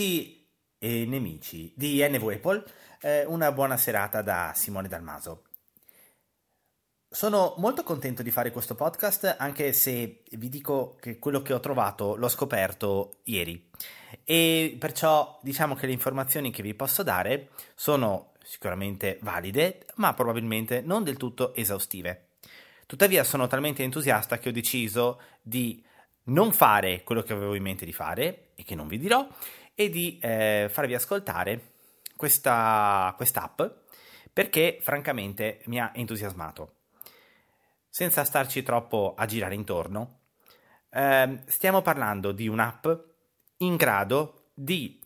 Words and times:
Amici 0.00 0.48
e 0.78 1.04
nemici 1.04 1.74
di 1.76 2.02
NV 2.02 2.26
Apple, 2.28 2.64
eh, 3.02 3.26
una 3.26 3.52
buona 3.52 3.76
serata 3.76 4.22
da 4.22 4.52
Simone 4.54 4.88
Dalmaso. 4.88 5.42
Sono 7.06 7.54
molto 7.58 7.82
contento 7.82 8.22
di 8.22 8.30
fare 8.30 8.50
questo 8.50 8.74
podcast 8.74 9.36
anche 9.38 9.74
se 9.74 10.22
vi 10.30 10.48
dico 10.48 10.96
che 10.98 11.18
quello 11.18 11.42
che 11.42 11.52
ho 11.52 11.60
trovato 11.60 12.16
l'ho 12.16 12.28
scoperto 12.28 13.18
ieri 13.24 13.68
e 14.24 14.74
perciò 14.78 15.38
diciamo 15.42 15.74
che 15.74 15.84
le 15.84 15.92
informazioni 15.92 16.50
che 16.50 16.62
vi 16.62 16.72
posso 16.72 17.02
dare 17.02 17.50
sono 17.74 18.32
sicuramente 18.42 19.18
valide 19.20 19.84
ma 19.96 20.14
probabilmente 20.14 20.80
non 20.80 21.04
del 21.04 21.18
tutto 21.18 21.54
esaustive. 21.54 22.28
Tuttavia 22.86 23.22
sono 23.22 23.46
talmente 23.48 23.82
entusiasta 23.82 24.38
che 24.38 24.48
ho 24.48 24.52
deciso 24.52 25.20
di 25.42 25.84
non 26.22 26.52
fare 26.52 27.02
quello 27.02 27.22
che 27.22 27.34
avevo 27.34 27.54
in 27.54 27.62
mente 27.62 27.84
di 27.84 27.92
fare 27.92 28.52
e 28.54 28.62
che 28.62 28.74
non 28.74 28.88
vi 28.88 28.98
dirò 28.98 29.28
e 29.80 29.88
di 29.88 30.18
eh, 30.20 30.68
farvi 30.70 30.94
ascoltare 30.94 31.72
questa 32.14 33.16
app 33.16 33.62
perché 34.30 34.76
francamente 34.82 35.62
mi 35.68 35.80
ha 35.80 35.92
entusiasmato. 35.94 36.74
Senza 37.88 38.24
starci 38.24 38.62
troppo 38.62 39.14
a 39.16 39.24
girare 39.24 39.54
intorno, 39.54 40.18
eh, 40.90 41.40
stiamo 41.46 41.80
parlando 41.80 42.32
di 42.32 42.46
un'app 42.46 42.88
in 43.58 43.76
grado 43.76 44.50
di 44.52 45.02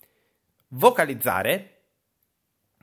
vocalizzare, 0.70 1.82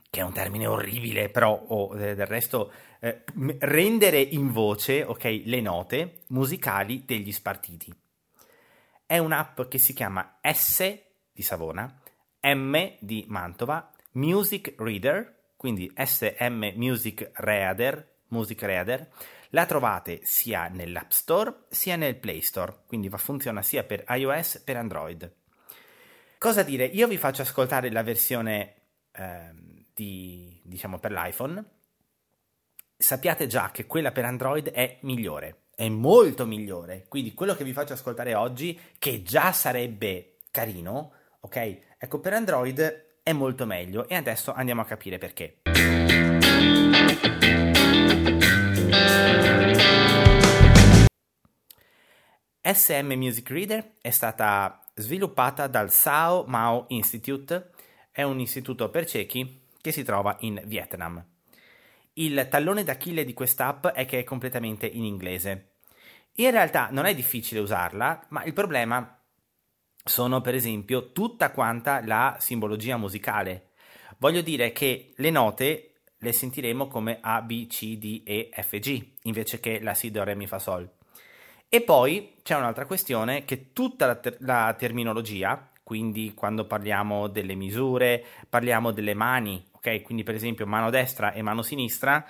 che 0.08 0.20
è 0.20 0.22
un 0.22 0.32
termine 0.32 0.66
orribile, 0.66 1.28
però 1.28 1.52
oh, 1.52 1.94
del 1.94 2.24
resto 2.24 2.72
eh, 3.00 3.22
rendere 3.58 4.18
in 4.18 4.50
voce 4.50 5.02
okay, 5.02 5.44
le 5.44 5.60
note 5.60 6.22
musicali 6.28 7.04
degli 7.04 7.32
spartiti. 7.32 7.94
È 9.04 9.18
un'app 9.18 9.60
che 9.68 9.76
si 9.76 9.92
chiama 9.92 10.38
S 10.40 11.10
di 11.32 11.42
Savona, 11.42 12.00
M 12.42 12.96
di 12.98 13.24
Mantova, 13.28 13.92
Music 14.12 14.74
Reader, 14.78 15.40
quindi 15.56 15.90
SM 15.96 16.72
Music 16.74 17.30
Reader, 17.34 18.10
Music 18.28 18.62
Reader. 18.62 19.08
La 19.50 19.66
trovate 19.66 20.20
sia 20.22 20.68
nell'App 20.68 21.10
Store 21.10 21.64
sia 21.68 21.96
nel 21.96 22.16
Play 22.16 22.40
Store, 22.40 22.84
quindi 22.86 23.10
funziona 23.16 23.62
sia 23.62 23.84
per 23.84 24.04
iOS 24.08 24.58
che 24.58 24.60
per 24.60 24.76
Android. 24.76 25.34
Cosa 26.38 26.62
dire? 26.62 26.86
Io 26.86 27.06
vi 27.06 27.18
faccio 27.18 27.42
ascoltare 27.42 27.90
la 27.90 28.02
versione 28.02 28.74
eh, 29.12 29.52
di, 29.94 30.60
diciamo 30.64 30.98
per 30.98 31.12
l'iPhone. 31.12 31.64
Sappiate 32.96 33.46
già 33.46 33.70
che 33.70 33.86
quella 33.86 34.10
per 34.10 34.24
Android 34.24 34.70
è 34.70 34.98
migliore 35.02 35.62
è 35.74 35.88
molto 35.88 36.46
migliore. 36.46 37.06
Quindi 37.08 37.34
quello 37.34 37.54
che 37.54 37.64
vi 37.64 37.72
faccio 37.72 37.94
ascoltare 37.94 38.34
oggi, 38.34 38.78
che 38.98 39.22
già 39.22 39.52
sarebbe 39.52 40.36
carino, 40.50 41.14
ok? 41.44 41.78
Ecco, 41.98 42.20
per 42.20 42.32
Android 42.34 43.10
è 43.22 43.32
molto 43.32 43.66
meglio 43.66 44.08
e 44.08 44.14
adesso 44.14 44.52
andiamo 44.52 44.80
a 44.80 44.84
capire 44.84 45.18
perché. 45.18 45.58
SM 52.64 53.12
Music 53.14 53.50
Reader 53.50 53.92
è 54.00 54.10
stata 54.10 54.84
sviluppata 54.94 55.66
dal 55.66 55.90
Sao 55.90 56.44
Mao 56.46 56.84
Institute, 56.88 57.70
è 58.12 58.22
un 58.22 58.38
istituto 58.38 58.88
per 58.88 59.06
ciechi 59.06 59.62
che 59.80 59.90
si 59.90 60.04
trova 60.04 60.36
in 60.40 60.62
Vietnam. 60.64 61.24
Il 62.14 62.46
tallone 62.48 62.84
d'Achille 62.84 63.24
di 63.24 63.32
quest'app 63.32 63.86
è 63.88 64.04
che 64.04 64.20
è 64.20 64.24
completamente 64.24 64.86
in 64.86 65.02
inglese. 65.04 65.70
In 66.36 66.50
realtà 66.50 66.88
non 66.92 67.06
è 67.06 67.14
difficile 67.14 67.60
usarla, 67.60 68.26
ma 68.28 68.44
il 68.44 68.52
problema 68.52 69.21
sono 70.04 70.40
per 70.40 70.54
esempio 70.54 71.12
tutta 71.12 71.50
quanta 71.50 72.04
la 72.04 72.36
simbologia 72.38 72.96
musicale. 72.96 73.70
Voglio 74.18 74.40
dire 74.40 74.72
che 74.72 75.12
le 75.16 75.30
note 75.30 75.92
le 76.18 76.32
sentiremo 76.32 76.86
come 76.86 77.18
A, 77.20 77.42
B, 77.42 77.66
C, 77.66 77.98
D, 77.98 78.22
E, 78.24 78.50
F, 78.52 78.78
G, 78.78 79.14
invece 79.22 79.58
che 79.58 79.80
la 79.80 79.94
Si, 79.94 80.10
Do, 80.10 80.22
Re, 80.22 80.34
Mi, 80.34 80.46
Fa, 80.46 80.58
Sol. 80.58 80.88
E 81.68 81.80
poi 81.80 82.34
c'è 82.42 82.56
un'altra 82.56 82.86
questione 82.86 83.44
che 83.44 83.72
tutta 83.72 84.06
la, 84.06 84.14
ter- 84.16 84.36
la 84.40 84.74
terminologia, 84.78 85.70
quindi 85.82 86.32
quando 86.34 86.66
parliamo 86.66 87.28
delle 87.28 87.54
misure, 87.54 88.24
parliamo 88.48 88.92
delle 88.92 89.14
mani, 89.14 89.64
ok? 89.72 90.02
Quindi 90.02 90.22
per 90.22 90.34
esempio 90.34 90.66
mano 90.66 90.90
destra 90.90 91.32
e 91.32 91.42
mano 91.42 91.62
sinistra, 91.62 92.24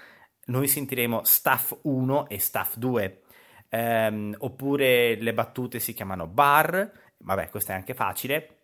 noi 0.46 0.68
sentiremo 0.68 1.20
staff 1.24 1.76
1 1.82 2.28
e 2.28 2.38
staff 2.38 2.76
2. 2.76 3.22
Ehm, 3.68 4.34
oppure 4.38 5.16
le 5.16 5.34
battute 5.34 5.80
si 5.80 5.92
chiamano 5.92 6.26
bar, 6.26 6.90
vabbè, 7.22 7.48
questo 7.48 7.72
è 7.72 7.74
anche 7.74 7.94
facile. 7.94 8.58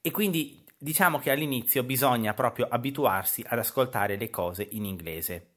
E 0.00 0.10
quindi 0.10 0.64
diciamo 0.78 1.18
che 1.18 1.30
all'inizio 1.30 1.82
bisogna 1.82 2.34
proprio 2.34 2.66
abituarsi 2.68 3.44
ad 3.46 3.58
ascoltare 3.58 4.16
le 4.16 4.30
cose 4.30 4.66
in 4.70 4.84
inglese. 4.84 5.54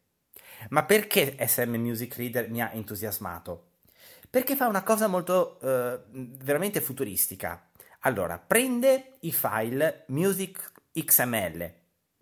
Ma 0.70 0.84
perché 0.84 1.36
SM 1.40 1.76
Music 1.76 2.16
Reader 2.16 2.50
mi 2.50 2.62
ha 2.62 2.72
entusiasmato? 2.74 3.68
Perché 4.30 4.56
fa 4.56 4.68
una 4.68 4.84
cosa 4.84 5.08
molto 5.08 5.60
eh, 5.62 6.00
veramente 6.12 6.82
futuristica. 6.82 7.70
Allora, 8.02 8.38
prende 8.38 9.18
i 9.22 9.32
file 9.32 10.06
music 10.08 10.72
XML, 10.94 11.74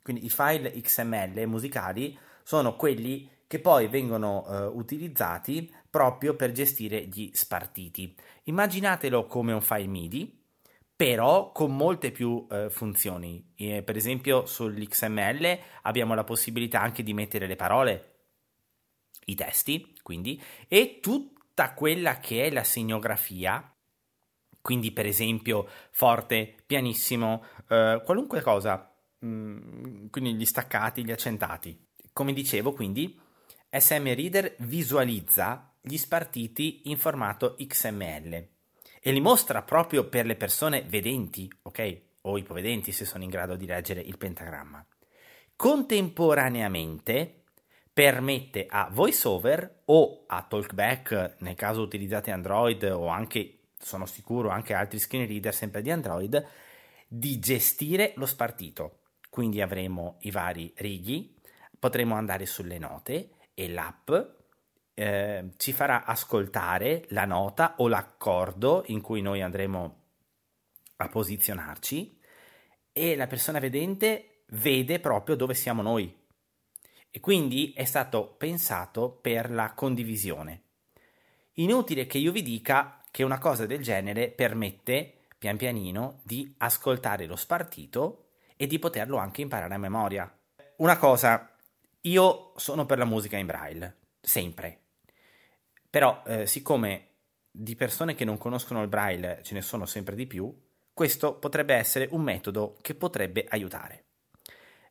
quindi 0.02 0.26
i 0.26 0.30
file 0.30 0.72
XML 0.72 1.46
musicali 1.48 2.18
sono 2.44 2.76
quelli 2.76 3.30
che 3.46 3.60
poi 3.60 3.88
vengono 3.88 4.46
eh, 4.48 4.66
utilizzati 4.66 5.74
proprio 5.90 6.36
per 6.36 6.52
gestire 6.52 7.06
gli 7.06 7.30
spartiti. 7.34 8.16
Immaginatelo 8.44 9.26
come 9.26 9.54
un 9.54 9.62
file 9.62 9.88
MIDI, 9.88 10.46
però 10.96 11.52
con 11.52 11.76
molte 11.76 12.12
più 12.12 12.48
eh, 12.50 12.70
funzioni. 12.70 13.54
E, 13.56 13.84
per 13.84 13.96
esempio 13.96 14.46
sull'XML 14.46 15.60
abbiamo 15.84 16.16
la 16.16 16.24
possibilità 16.24 16.82
anche 16.82 17.04
di 17.04 17.14
mettere 17.14 17.48
le 17.48 17.56
parole, 17.56 18.16
i 19.26 19.36
testi, 19.36 19.96
quindi, 20.02 20.42
e 20.68 21.00
tutta 21.02 21.74
quella 21.74 22.20
che 22.20 22.46
è 22.46 22.50
la 22.50 22.64
segnografia 22.64 23.72
quindi 24.68 24.92
per 24.92 25.06
esempio 25.06 25.66
forte, 25.92 26.54
pianissimo, 26.66 27.42
eh, 27.70 28.02
qualunque 28.04 28.42
cosa, 28.42 28.94
mm, 29.26 30.08
quindi 30.10 30.34
gli 30.34 30.44
staccati, 30.44 31.06
gli 31.06 31.12
accentati. 31.12 31.88
Come 32.12 32.34
dicevo, 32.34 32.74
quindi 32.74 33.18
SM 33.70 34.14
Reader 34.14 34.56
visualizza 34.60 35.74
gli 35.88 35.98
spartiti 35.98 36.82
in 36.86 36.98
formato 36.98 37.56
XML 37.56 38.48
e 39.00 39.12
li 39.12 39.22
mostra 39.22 39.62
proprio 39.62 40.10
per 40.10 40.26
le 40.26 40.36
persone 40.36 40.84
vedenti, 40.84 41.50
ok? 41.62 42.02
O 42.24 42.38
ipovedenti 42.38 42.92
se 42.92 43.06
sono 43.06 43.24
in 43.24 43.30
grado 43.30 43.56
di 43.56 43.66
leggere 43.66 44.02
il 44.02 44.18
pentagramma. 44.18 44.86
Contemporaneamente 45.56 47.44
permette 47.94 48.66
a 48.70 48.90
VoiceOver 48.92 49.84
o 49.86 50.26
a 50.28 50.44
Talkback, 50.44 51.38
nel 51.40 51.56
caso 51.56 51.82
utilizzate 51.82 52.32
Android 52.32 52.84
o 52.84 53.08
anche, 53.08 53.60
sono 53.80 54.06
sicuro, 54.06 54.50
anche 54.50 54.74
altri 54.74 55.00
screen 55.00 55.26
reader 55.26 55.54
sempre 55.54 55.82
di 55.82 55.90
Android, 55.90 56.46
di 57.08 57.40
gestire 57.40 58.12
lo 58.18 58.26
spartito. 58.26 59.00
Quindi 59.30 59.62
avremo 59.62 60.18
i 60.22 60.32
vari 60.32 60.74
righi, 60.76 61.34
potremo 61.80 62.16
andare 62.16 62.46
sulle 62.46 62.78
note 62.78 63.30
e 63.54 63.70
l'app 63.70 64.12
eh, 65.00 65.52
ci 65.58 65.74
farà 65.74 66.06
ascoltare 66.06 67.06
la 67.10 67.26
nota 67.26 67.76
o 67.78 67.88
l'accordo 67.88 68.84
in 68.88 69.00
cui 69.00 69.22
noi 69.22 69.44
andremo 69.44 70.02
a 70.96 71.08
posizionarci 71.08 72.20
e 72.92 73.16
la 73.16 73.28
persona 73.28 73.60
vedente 73.60 74.42
vede 74.48 75.00
proprio 75.00 75.36
dove 75.36 75.54
siamo 75.54 75.84
noi. 75.84 76.12
E 77.12 77.20
quindi 77.20 77.74
è 77.74 77.84
stato 77.84 78.34
pensato 78.40 79.12
per 79.12 79.52
la 79.52 79.74
condivisione. 79.74 80.64
Inutile 81.54 82.08
che 82.08 82.18
io 82.18 82.32
vi 82.32 82.42
dica 82.42 83.04
che 83.12 83.22
una 83.22 83.38
cosa 83.38 83.68
del 83.68 83.84
genere 83.84 84.30
permette 84.30 85.28
pian 85.38 85.58
pianino 85.58 86.22
di 86.24 86.56
ascoltare 86.58 87.28
lo 87.28 87.36
spartito 87.36 88.30
e 88.56 88.66
di 88.66 88.80
poterlo 88.80 89.18
anche 89.18 89.42
imparare 89.42 89.76
a 89.76 89.78
memoria. 89.78 90.40
Una 90.78 90.98
cosa 90.98 91.56
io 92.02 92.54
sono 92.56 92.88
per 92.88 92.98
la 92.98 93.06
musica 93.06 93.38
in 93.38 93.46
braille, 93.46 93.98
sempre. 94.20 94.86
Però, 95.98 96.22
eh, 96.28 96.46
siccome 96.46 97.08
di 97.50 97.76
persone 97.76 98.14
che 98.14 98.24
non 98.24 98.38
conoscono 98.38 98.84
il 98.84 98.88
braille 98.88 99.40
ce 99.42 99.56
ne 99.56 99.64
sono 99.64 99.88
sempre 99.88 100.14
di 100.14 100.28
più, 100.28 100.56
questo 100.94 101.34
potrebbe 101.34 101.74
essere 101.74 102.08
un 102.12 102.22
metodo 102.22 102.78
che 102.84 102.94
potrebbe 102.94 103.48
aiutare. 103.50 104.04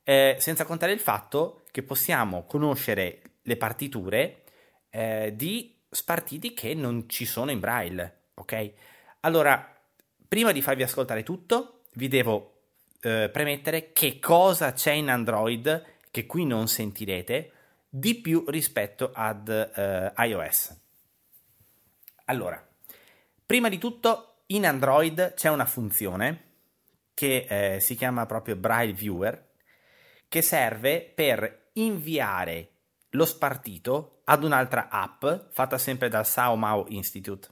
Eh, 0.03 0.35
senza 0.41 0.65
contare 0.65 0.91
il 0.91 0.99
fatto 0.99 1.63
che 1.71 1.85
possiamo 1.85 2.45
conoscere 2.45 3.21
le 3.43 3.57
partiture 3.57 4.43
eh, 4.91 5.33
di 5.37 5.77
spartiti 5.89 6.53
che 6.55 6.75
non 6.75 7.09
ci 7.09 7.25
sono 7.25 7.53
in 7.53 7.61
braille, 7.61 8.31
ok? 8.35 8.73
Allora, 9.21 9.79
prima 10.27 10.51
di 10.51 10.61
farvi 10.61 10.83
ascoltare 10.83 11.23
tutto, 11.23 11.83
vi 11.93 12.09
devo 12.09 12.63
eh, 13.03 13.31
premettere 13.33 13.93
che 13.93 14.19
cosa 14.19 14.73
c'è 14.73 14.91
in 14.91 15.09
Android 15.09 15.85
che 16.11 16.27
qui 16.27 16.45
non 16.45 16.67
sentirete, 16.67 17.53
di 17.89 18.17
più 18.17 18.43
rispetto 18.49 19.13
ad 19.15 19.49
eh, 19.49 20.13
iOS. 20.17 20.85
Allora, 22.29 22.61
prima 23.45 23.69
di 23.69 23.79
tutto 23.79 24.43
in 24.47 24.67
Android 24.67 25.35
c'è 25.35 25.49
una 25.49 25.65
funzione 25.65 26.43
che 27.15 27.47
eh, 27.49 27.81
si 27.81 27.95
chiama 27.95 28.27
proprio 28.27 28.57
Braille 28.57 28.93
Viewer, 28.93 29.53
che 30.29 30.43
serve 30.43 31.01
per 31.15 31.71
inviare 31.75 32.71
lo 33.11 33.25
spartito 33.25 34.23
ad 34.25 34.43
un'altra 34.43 34.89
app 34.89 35.25
fatta 35.51 35.79
sempre 35.79 36.09
dal 36.09 36.27
Sao 36.27 36.57
Mao 36.57 36.87
Institute. 36.89 37.49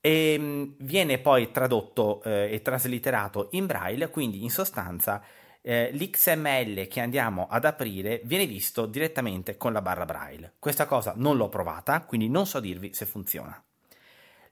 E 0.00 0.36
mm, 0.36 0.72
viene 0.78 1.18
poi 1.18 1.52
tradotto 1.52 2.20
eh, 2.24 2.52
e 2.52 2.62
traslitterato 2.62 3.48
in 3.52 3.66
braille, 3.66 4.10
quindi 4.10 4.42
in 4.42 4.50
sostanza 4.50 5.22
eh, 5.62 5.90
l'XML 5.92 6.88
che 6.88 7.00
andiamo 7.00 7.46
ad 7.48 7.64
aprire 7.64 8.20
viene 8.24 8.46
visto 8.46 8.86
direttamente 8.86 9.56
con 9.56 9.72
la 9.72 9.80
barra 9.80 10.04
braille. 10.04 10.54
Questa 10.58 10.86
cosa 10.86 11.14
non 11.16 11.36
l'ho 11.36 11.48
provata, 11.48 12.02
quindi 12.02 12.28
non 12.28 12.46
so 12.46 12.60
dirvi 12.60 12.92
se 12.92 13.06
funziona. 13.06 13.62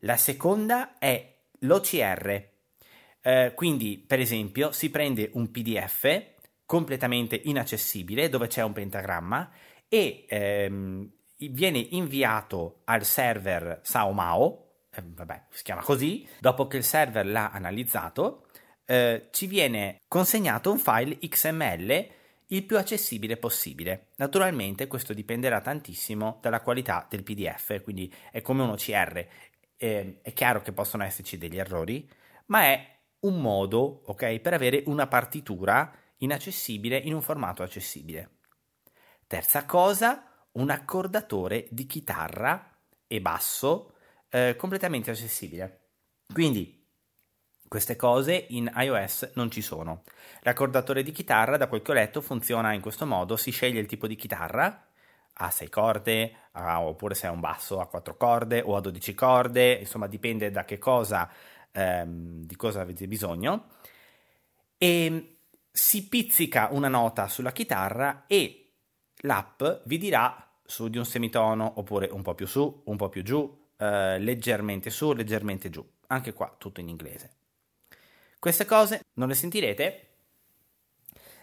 La 0.00 0.16
seconda 0.16 0.98
è 0.98 1.36
l'OCR, 1.60 2.48
eh, 3.20 3.52
quindi 3.54 4.02
per 4.06 4.20
esempio 4.20 4.72
si 4.72 4.88
prende 4.90 5.30
un 5.34 5.50
PDF 5.50 6.28
completamente 6.64 7.38
inaccessibile 7.44 8.28
dove 8.28 8.46
c'è 8.46 8.62
un 8.62 8.72
pentagramma 8.72 9.50
e 9.88 10.24
ehm, 10.28 11.10
viene 11.36 11.78
inviato 11.78 12.82
al 12.84 13.04
server 13.04 13.80
SaoMao, 13.82 14.68
eh, 14.94 15.02
vabbè, 15.04 15.46
si 15.50 15.64
chiama 15.64 15.82
così, 15.82 16.26
dopo 16.38 16.66
che 16.68 16.76
il 16.76 16.84
server 16.84 17.26
l'ha 17.26 17.50
analizzato, 17.50 18.46
eh, 18.90 19.28
ci 19.30 19.46
viene 19.46 20.00
consegnato 20.08 20.72
un 20.72 20.78
file 20.78 21.16
XML 21.18 22.08
il 22.46 22.64
più 22.64 22.76
accessibile 22.76 23.36
possibile. 23.36 24.08
Naturalmente 24.16 24.88
questo 24.88 25.14
dipenderà 25.14 25.60
tantissimo 25.60 26.38
dalla 26.42 26.60
qualità 26.60 27.06
del 27.08 27.22
PDF, 27.22 27.80
quindi 27.82 28.12
è 28.32 28.42
come 28.42 28.64
un 28.64 28.70
OCR. 28.70 29.26
Eh, 29.76 30.18
è 30.20 30.32
chiaro 30.32 30.60
che 30.60 30.72
possono 30.72 31.04
esserci 31.04 31.38
degli 31.38 31.56
errori, 31.56 32.10
ma 32.46 32.62
è 32.62 32.98
un 33.20 33.40
modo, 33.40 34.02
ok, 34.06 34.40
per 34.40 34.54
avere 34.54 34.82
una 34.86 35.06
partitura 35.06 35.94
inaccessibile 36.16 36.96
in 36.96 37.14
un 37.14 37.22
formato 37.22 37.62
accessibile. 37.62 38.38
Terza 39.28 39.66
cosa, 39.66 40.48
un 40.52 40.68
accordatore 40.68 41.68
di 41.70 41.86
chitarra 41.86 42.76
e 43.06 43.20
basso 43.20 43.94
eh, 44.30 44.56
completamente 44.56 45.12
accessibile. 45.12 45.78
Quindi 46.32 46.79
queste 47.70 47.94
cose 47.94 48.46
in 48.48 48.68
iOS 48.74 49.30
non 49.34 49.48
ci 49.48 49.62
sono. 49.62 50.02
L'accordatore 50.40 51.04
di 51.04 51.12
chitarra, 51.12 51.56
da 51.56 51.68
quel 51.68 51.82
che 51.82 51.92
ho 51.92 51.94
letto, 51.94 52.20
funziona 52.20 52.72
in 52.72 52.80
questo 52.80 53.06
modo: 53.06 53.36
si 53.36 53.52
sceglie 53.52 53.78
il 53.78 53.86
tipo 53.86 54.08
di 54.08 54.16
chitarra 54.16 54.88
a 55.34 55.50
6 55.50 55.68
corde, 55.68 56.32
a, 56.50 56.80
oppure 56.82 57.14
se 57.14 57.28
è 57.28 57.30
un 57.30 57.38
basso 57.38 57.78
a 57.78 57.86
4 57.86 58.16
corde 58.16 58.60
o 58.60 58.74
a 58.74 58.80
12 58.80 59.14
corde, 59.14 59.74
insomma 59.74 60.08
dipende 60.08 60.50
da 60.50 60.64
che 60.64 60.78
cosa, 60.78 61.30
ehm, 61.70 62.44
di 62.44 62.56
cosa 62.56 62.80
avete 62.80 63.06
bisogno. 63.06 63.68
E 64.76 65.36
si 65.70 66.08
pizzica 66.08 66.70
una 66.72 66.88
nota 66.88 67.28
sulla 67.28 67.52
chitarra 67.52 68.24
e 68.26 68.72
l'app 69.18 69.62
vi 69.84 69.96
dirà 69.96 70.44
su 70.64 70.88
di 70.88 70.98
un 70.98 71.06
semitono 71.06 71.74
oppure 71.76 72.08
un 72.10 72.22
po' 72.22 72.34
più 72.34 72.48
su, 72.48 72.82
un 72.86 72.96
po' 72.96 73.08
più 73.08 73.22
giù, 73.22 73.68
eh, 73.76 74.18
leggermente 74.18 74.90
su, 74.90 75.12
leggermente 75.12 75.70
giù. 75.70 75.88
Anche 76.08 76.32
qua 76.32 76.52
tutto 76.58 76.80
in 76.80 76.88
inglese. 76.88 77.38
Queste 78.40 78.64
cose 78.64 79.02
non 79.16 79.28
le 79.28 79.34
sentirete, 79.34 80.06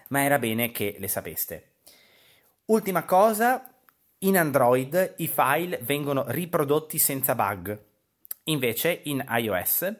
ma 0.07 0.23
era 0.23 0.39
bene 0.39 0.71
che 0.71 0.95
le 0.97 1.07
sapeste. 1.07 1.73
Ultima 2.65 3.03
cosa, 3.03 3.71
in 4.19 4.35
Android 4.35 5.13
i 5.17 5.27
file 5.27 5.77
vengono 5.83 6.23
riprodotti 6.29 6.97
senza 6.97 7.35
bug. 7.35 7.79
Invece 8.45 9.01
in 9.03 9.23
iOS 9.29 9.95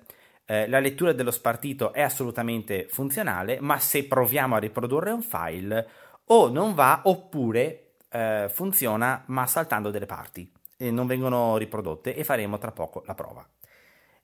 eh, 0.45 0.67
la 0.67 0.79
lettura 0.79 1.13
dello 1.13 1.29
spartito 1.29 1.93
è 1.93 2.01
assolutamente 2.01 2.87
funzionale, 2.89 3.59
ma 3.59 3.77
se 3.77 4.05
proviamo 4.05 4.55
a 4.55 4.59
riprodurre 4.59 5.11
un 5.11 5.21
file 5.21 5.87
o 6.25 6.49
non 6.49 6.73
va 6.73 7.01
oppure 7.03 7.91
eh, 8.09 8.49
funziona 8.51 9.23
ma 9.27 9.45
saltando 9.45 9.91
delle 9.91 10.07
parti 10.07 10.51
e 10.75 10.89
non 10.89 11.05
vengono 11.05 11.57
riprodotte 11.57 12.15
e 12.15 12.23
faremo 12.23 12.57
tra 12.57 12.71
poco 12.71 13.03
la 13.05 13.13
prova. 13.13 13.47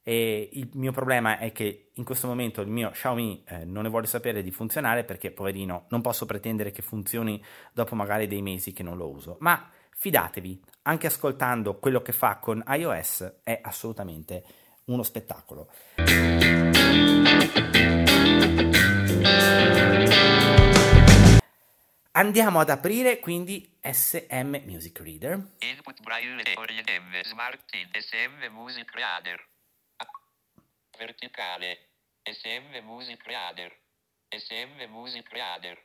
E 0.04 0.50
il 0.52 0.70
mio 0.74 0.92
problema 0.92 1.38
è 1.38 1.54
che 1.54 1.92
in 1.94 2.04
questo 2.04 2.28
momento 2.28 2.60
il 2.60 2.68
mio 2.68 2.90
Xiaomi 2.90 3.44
eh, 3.48 3.64
non 3.64 3.84
ne 3.84 3.90
vuole 3.90 4.06
sapere 4.06 4.44
di 4.44 4.52
funzionare 4.52 5.06
perché 5.06 5.32
poverino 5.32 5.86
non 5.90 6.02
posso 6.02 6.26
pretendere 6.26 6.72
che 6.72 6.82
funzioni 6.82 7.42
dopo 7.72 7.96
magari 7.96 8.28
dei 8.28 8.42
mesi 8.42 8.74
che 8.74 8.84
non 8.84 8.98
lo 8.98 9.10
uso, 9.10 9.38
ma 9.40 9.70
fidatevi, 9.96 10.62
anche 10.84 11.08
ascoltando 11.08 11.80
quello 11.80 12.02
che 12.02 12.12
fa 12.12 12.38
con 12.38 12.62
iOS 12.68 13.36
è 13.44 13.60
assolutamente 13.64 14.44
uno 14.86 15.04
spettacolo. 15.04 15.70
Andiamo 22.16 22.60
ad 22.60 22.70
aprire 22.70 23.20
quindi 23.20 23.78
SM 23.82 24.62
Music 24.66 25.00
Reader. 25.00 25.54
Input 25.60 26.02
Braille 26.02 26.44
Orient 26.58 27.26
Smart 27.26 27.64
SM 27.72 28.52
Music 28.52 28.92
Reader. 28.94 29.53
Verticale. 30.98 31.90
SM 32.24 32.84
Music 32.84 33.26
Reader. 33.26 33.72
SM 34.30 34.90
Music 34.90 35.30
Reader. 35.32 35.78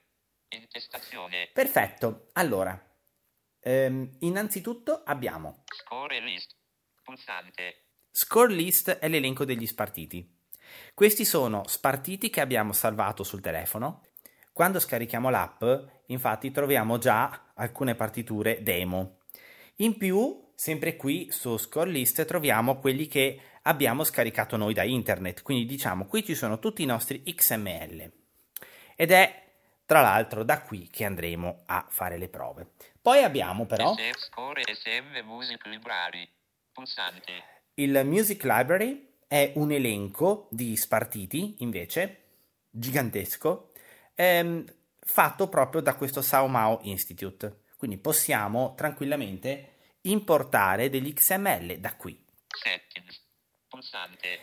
Intestazione. 0.49 1.51
Perfetto. 1.53 2.29
Allora, 2.35 2.81
ehm, 3.61 4.17
innanzitutto 4.21 5.03
abbiamo 5.05 5.65
Score 5.67 6.21
list. 6.21 6.55
Pulsante. 7.03 7.85
Score 8.11 8.53
list 8.53 8.91
è 8.91 9.09
l'elenco 9.09 9.45
degli 9.45 9.67
spartiti. 9.67 10.37
Questi 10.95 11.25
sono 11.25 11.67
spartiti 11.67 12.31
che 12.31 12.41
abbiamo 12.41 12.73
salvato 12.73 13.23
sul 13.25 13.41
telefono. 13.41 14.03
Quando 14.53 14.81
scarichiamo 14.81 15.31
l'app, 15.31 15.63
infatti, 16.07 16.51
troviamo 16.51 16.99
già 16.99 17.53
alcune 17.55 17.95
partiture 17.95 18.63
demo. 18.63 19.21
In 19.77 19.97
più, 19.97 20.48
sempre 20.59 20.97
qui 20.97 21.31
su 21.31 21.57
Score 21.57 21.89
List 21.89 22.25
troviamo 22.25 22.79
quelli 22.79 23.07
che 23.07 23.41
abbiamo 23.63 24.03
scaricato 24.03 24.57
noi 24.57 24.75
da 24.75 24.83
internet, 24.83 25.43
quindi 25.43 25.65
diciamo 25.67 26.07
qui 26.07 26.25
ci 26.25 26.35
sono 26.35 26.59
tutti 26.59 26.83
i 26.83 26.87
nostri 26.87 27.23
XML. 27.23 28.11
Ed 28.97 29.13
è 29.13 29.45
tra 29.87 30.01
l'altro 30.01 30.43
da 30.43 30.63
qui 30.63 30.89
che 30.91 31.05
andremo 31.05 31.63
a 31.67 31.87
fare 31.89 32.19
le 32.19 32.29
prove. 32.29 32.73
Poi 33.01 33.23
abbiamo 33.23 33.67
però. 33.67 33.95
Il 37.75 38.03
Music 38.05 38.43
Library 38.43 39.11
è 39.29 39.53
un 39.55 39.71
elenco 39.71 40.49
di 40.51 40.77
spartiti, 40.77 41.55
invece, 41.59 42.23
gigantesco, 42.69 43.71
ehm, 44.17 44.65
fatto 44.99 45.49
proprio 45.49 45.81
da 45.83 45.95
questo 45.95 46.21
Sao 46.21 46.49
Mao 46.49 46.81
Institute. 46.83 47.61
Quindi 47.77 47.97
possiamo 47.97 48.75
tranquillamente 48.77 49.77
importare 50.11 50.89
degli 50.89 51.13
XML 51.13 51.79
da 51.79 51.95
qui. 51.97 52.19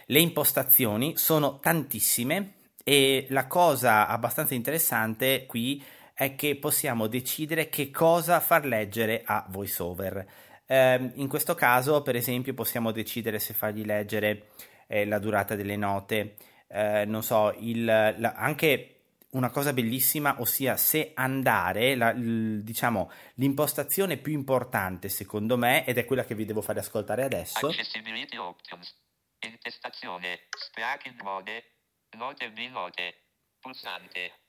Le 0.05 0.19
impostazioni 0.19 1.17
sono 1.17 1.59
tantissime 1.59 2.53
e 2.83 3.25
la 3.29 3.47
cosa 3.47 4.07
abbastanza 4.07 4.53
interessante 4.53 5.45
qui 5.47 5.83
è 6.13 6.35
che 6.35 6.55
possiamo 6.55 7.07
decidere 7.07 7.67
che 7.67 7.91
cosa 7.91 8.39
far 8.39 8.65
leggere 8.65 9.23
a 9.25 9.45
VoiceOver. 9.49 10.25
Eh, 10.65 11.11
in 11.15 11.27
questo 11.27 11.55
caso, 11.55 12.01
per 12.01 12.15
esempio, 12.15 12.53
possiamo 12.53 12.91
decidere 12.91 13.39
se 13.39 13.53
fargli 13.53 13.83
leggere 13.83 14.49
eh, 14.87 15.05
la 15.05 15.19
durata 15.19 15.55
delle 15.55 15.75
note, 15.75 16.35
eh, 16.69 17.05
non 17.05 17.21
so, 17.21 17.53
il, 17.59 17.83
la, 17.83 18.33
anche 18.35 18.94
una 19.35 19.49
cosa 19.49 19.73
bellissima, 19.73 20.39
ossia 20.39 20.77
se 20.77 21.11
andare, 21.13 21.95
la, 21.95 22.11
l, 22.13 22.61
diciamo, 22.63 23.11
l'impostazione 23.35 24.17
più 24.17 24.33
importante 24.33 25.09
secondo 25.09 25.57
me, 25.57 25.85
ed 25.85 25.97
è 25.97 26.05
quella 26.05 26.23
che 26.23 26.35
vi 26.35 26.45
devo 26.45 26.61
fare 26.61 26.79
ascoltare 26.79 27.23
adesso. 27.23 27.67
Accessibility 27.67 28.37
options, 28.37 28.95
intestazione, 29.39 30.47
speaking 30.57 31.21
mode, 31.21 31.75
note 32.17 32.51
B 32.51 32.69
note, 32.69 33.25
pulsante. 33.59 34.39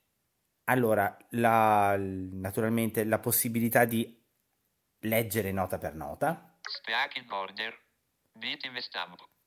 Allora, 0.69 1.16
la, 1.31 1.97
naturalmente 1.99 3.05
la 3.05 3.19
possibilità 3.19 3.85
di 3.85 4.25
leggere 5.00 5.52
nota 5.52 5.78
per 5.78 5.95
nota. 5.95 6.59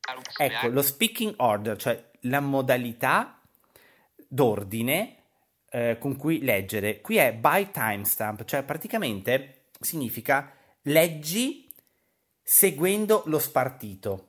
Order, 0.07 0.33
ecco, 0.37 0.67
lo 0.67 0.81
speaking 0.81 1.35
order, 1.37 1.77
cioè 1.77 2.11
la 2.21 2.39
modalità 2.39 3.41
d'ordine 4.27 5.18
eh, 5.71 5.97
con 5.99 6.15
cui 6.15 6.41
leggere. 6.41 7.01
Qui 7.01 7.17
è 7.17 7.33
by 7.33 7.71
timestamp, 7.71 8.45
cioè 8.45 8.63
praticamente 8.63 9.67
significa 9.79 10.53
leggi 10.83 11.71
seguendo 12.41 13.23
lo 13.25 13.39
spartito. 13.39 14.25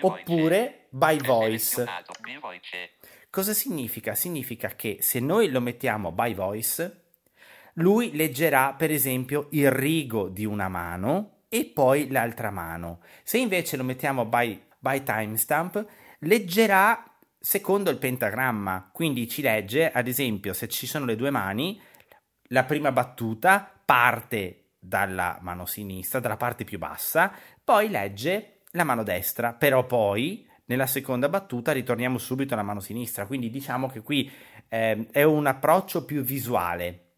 Oppure 0.00 0.86
by 0.90 1.18
voice. 1.18 1.84
Cosa 3.30 3.52
significa? 3.52 4.14
Significa 4.14 4.68
che 4.68 4.98
se 5.00 5.20
noi 5.20 5.50
lo 5.50 5.60
mettiamo 5.60 6.12
by 6.12 6.34
voice, 6.34 7.04
lui 7.74 8.14
leggerà 8.14 8.74
per 8.74 8.90
esempio 8.90 9.48
il 9.52 9.70
rigo 9.70 10.28
di 10.28 10.44
una 10.44 10.68
mano 10.68 11.44
e 11.48 11.64
poi 11.66 12.08
l'altra 12.10 12.50
mano. 12.50 13.00
Se 13.22 13.38
invece 13.38 13.76
lo 13.76 13.84
mettiamo 13.84 14.24
by, 14.24 14.60
by 14.78 15.02
timestamp, 15.02 15.86
leggerà 16.20 17.07
secondo 17.48 17.88
il 17.88 17.96
pentagramma, 17.96 18.90
quindi 18.92 19.26
ci 19.26 19.40
legge, 19.40 19.90
ad 19.90 20.06
esempio, 20.06 20.52
se 20.52 20.68
ci 20.68 20.86
sono 20.86 21.06
le 21.06 21.16
due 21.16 21.30
mani, 21.30 21.80
la 22.48 22.64
prima 22.64 22.92
battuta 22.92 23.72
parte 23.86 24.72
dalla 24.78 25.38
mano 25.40 25.64
sinistra, 25.64 26.20
dalla 26.20 26.36
parte 26.36 26.64
più 26.64 26.76
bassa, 26.76 27.32
poi 27.64 27.88
legge 27.88 28.64
la 28.72 28.84
mano 28.84 29.02
destra, 29.02 29.54
però 29.54 29.86
poi 29.86 30.46
nella 30.66 30.86
seconda 30.86 31.30
battuta 31.30 31.72
ritorniamo 31.72 32.18
subito 32.18 32.52
alla 32.52 32.62
mano 32.62 32.80
sinistra, 32.80 33.24
quindi 33.24 33.48
diciamo 33.48 33.88
che 33.88 34.02
qui 34.02 34.30
eh, 34.68 35.06
è 35.10 35.22
un 35.22 35.46
approccio 35.46 36.04
più 36.04 36.20
visuale, 36.20 37.12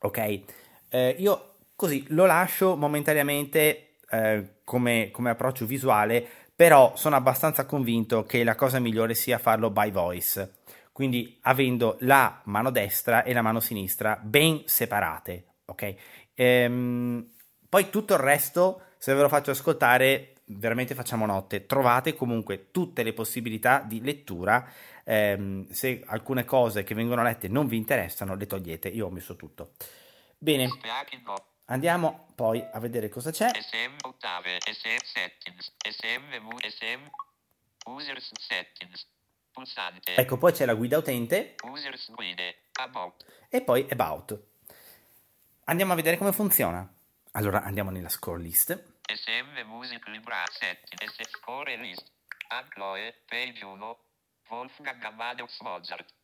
ok? 0.00 0.40
Eh, 0.88 1.14
io 1.20 1.58
così 1.76 2.04
lo 2.08 2.26
lascio 2.26 2.74
momentaneamente 2.74 3.98
eh, 4.10 4.56
come, 4.64 5.10
come 5.12 5.30
approccio 5.30 5.66
visuale, 5.66 6.45
però 6.56 6.96
sono 6.96 7.16
abbastanza 7.16 7.66
convinto 7.66 8.24
che 8.24 8.42
la 8.42 8.54
cosa 8.54 8.78
migliore 8.78 9.14
sia 9.14 9.38
farlo 9.38 9.70
by 9.70 9.90
voice, 9.90 10.54
quindi 10.90 11.38
avendo 11.42 11.98
la 12.00 12.40
mano 12.44 12.70
destra 12.70 13.22
e 13.22 13.34
la 13.34 13.42
mano 13.42 13.60
sinistra 13.60 14.18
ben 14.20 14.62
separate, 14.64 15.44
ok? 15.66 15.94
Ehm, 16.34 17.30
poi 17.68 17.90
tutto 17.90 18.14
il 18.14 18.20
resto, 18.20 18.80
se 18.96 19.12
ve 19.12 19.20
lo 19.20 19.28
faccio 19.28 19.50
ascoltare, 19.50 20.32
veramente 20.46 20.94
facciamo 20.94 21.26
notte. 21.26 21.66
Trovate 21.66 22.14
comunque 22.14 22.70
tutte 22.70 23.02
le 23.02 23.12
possibilità 23.12 23.84
di 23.86 24.00
lettura. 24.00 24.66
Ehm, 25.04 25.68
se 25.68 26.02
alcune 26.06 26.44
cose 26.44 26.84
che 26.84 26.94
vengono 26.94 27.22
lette 27.22 27.48
non 27.48 27.66
vi 27.66 27.76
interessano, 27.76 28.34
le 28.34 28.46
togliete. 28.46 28.88
Io 28.88 29.06
ho 29.06 29.10
messo 29.10 29.36
tutto. 29.36 29.72
Bene. 30.38 30.64
Andiamo 31.68 32.28
poi 32.36 32.64
a 32.72 32.78
vedere 32.78 33.08
cosa 33.08 33.32
c'è. 33.32 33.50
SM 33.52 33.96
ottave, 34.02 34.58
SM 34.60 34.98
settings, 35.02 35.72
SM, 35.82 36.58
SM 36.60 37.10
users 37.86 38.30
settings. 38.38 39.06
Pulsante. 39.50 40.14
Ecco, 40.14 40.36
poi 40.36 40.52
c'è 40.52 40.64
la 40.64 40.74
guida 40.74 40.98
utente. 40.98 41.56
Users 41.64 42.12
guide, 42.12 42.68
about. 42.74 43.24
E 43.48 43.62
poi 43.62 43.84
about. 43.90 44.38
Andiamo 45.64 45.92
a 45.92 45.96
vedere 45.96 46.16
come 46.18 46.32
funziona. 46.32 46.88
Allora 47.32 47.62
andiamo 47.62 47.90
nella 47.90 48.10
score 48.10 48.40
list. 48.40 49.00
SM 49.02 49.66
Music 49.66 50.06
Libra 50.06 50.44
Settings, 50.48 51.16
Score 51.30 51.76
List. 51.78 52.12
Ancloe, 52.48 53.22
page 53.26 53.64
1. 53.64 53.98
Wolfgang 54.50 55.02
Amadeus 55.02 55.60
Mozart. 55.62 56.14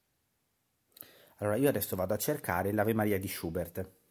Allora 1.38 1.56
io 1.56 1.68
adesso 1.68 1.96
vado 1.96 2.14
a 2.14 2.18
cercare 2.18 2.72
l'Ave 2.72 2.94
Maria 2.94 3.18
di 3.18 3.26
Schubert. 3.26 4.01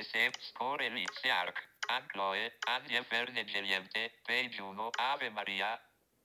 SM 0.00 0.30
Score 0.38 0.86
Elite 0.86 1.28
Arc. 1.28 1.66
Ancloe, 1.88 2.56
Ania 2.68 3.04
Verde 3.08 3.44
Geliente, 3.44 4.12
page 4.22 4.60
1. 4.60 4.90
Ave 4.96 5.30
Maria. 5.30 5.76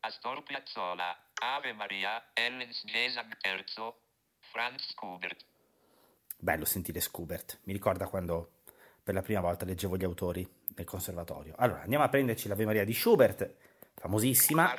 Astor 0.01 0.43
Piazzolla. 0.43 1.31
Ave 1.41 1.73
Maria, 1.73 2.23
Ellens 2.33 2.83
Gesang 2.85 3.35
III. 3.41 3.93
Franz 4.51 4.89
Schubert. 4.89 5.43
Bello 6.37 6.65
sentire 6.65 6.99
Schubert. 6.99 7.61
Mi 7.63 7.73
ricorda 7.73 8.07
quando 8.07 8.59
per 9.01 9.15
la 9.15 9.23
prima 9.23 9.41
volta 9.41 9.65
leggevo 9.65 9.97
gli 9.97 10.03
autori 10.03 10.47
del 10.67 10.85
conservatorio. 10.85 11.55
Allora, 11.57 11.81
andiamo 11.81 12.03
a 12.03 12.09
prenderci 12.09 12.47
l'Ave 12.47 12.65
Maria 12.65 12.85
di 12.85 12.93
Schubert, 12.93 13.55
famosissima. 13.95 14.75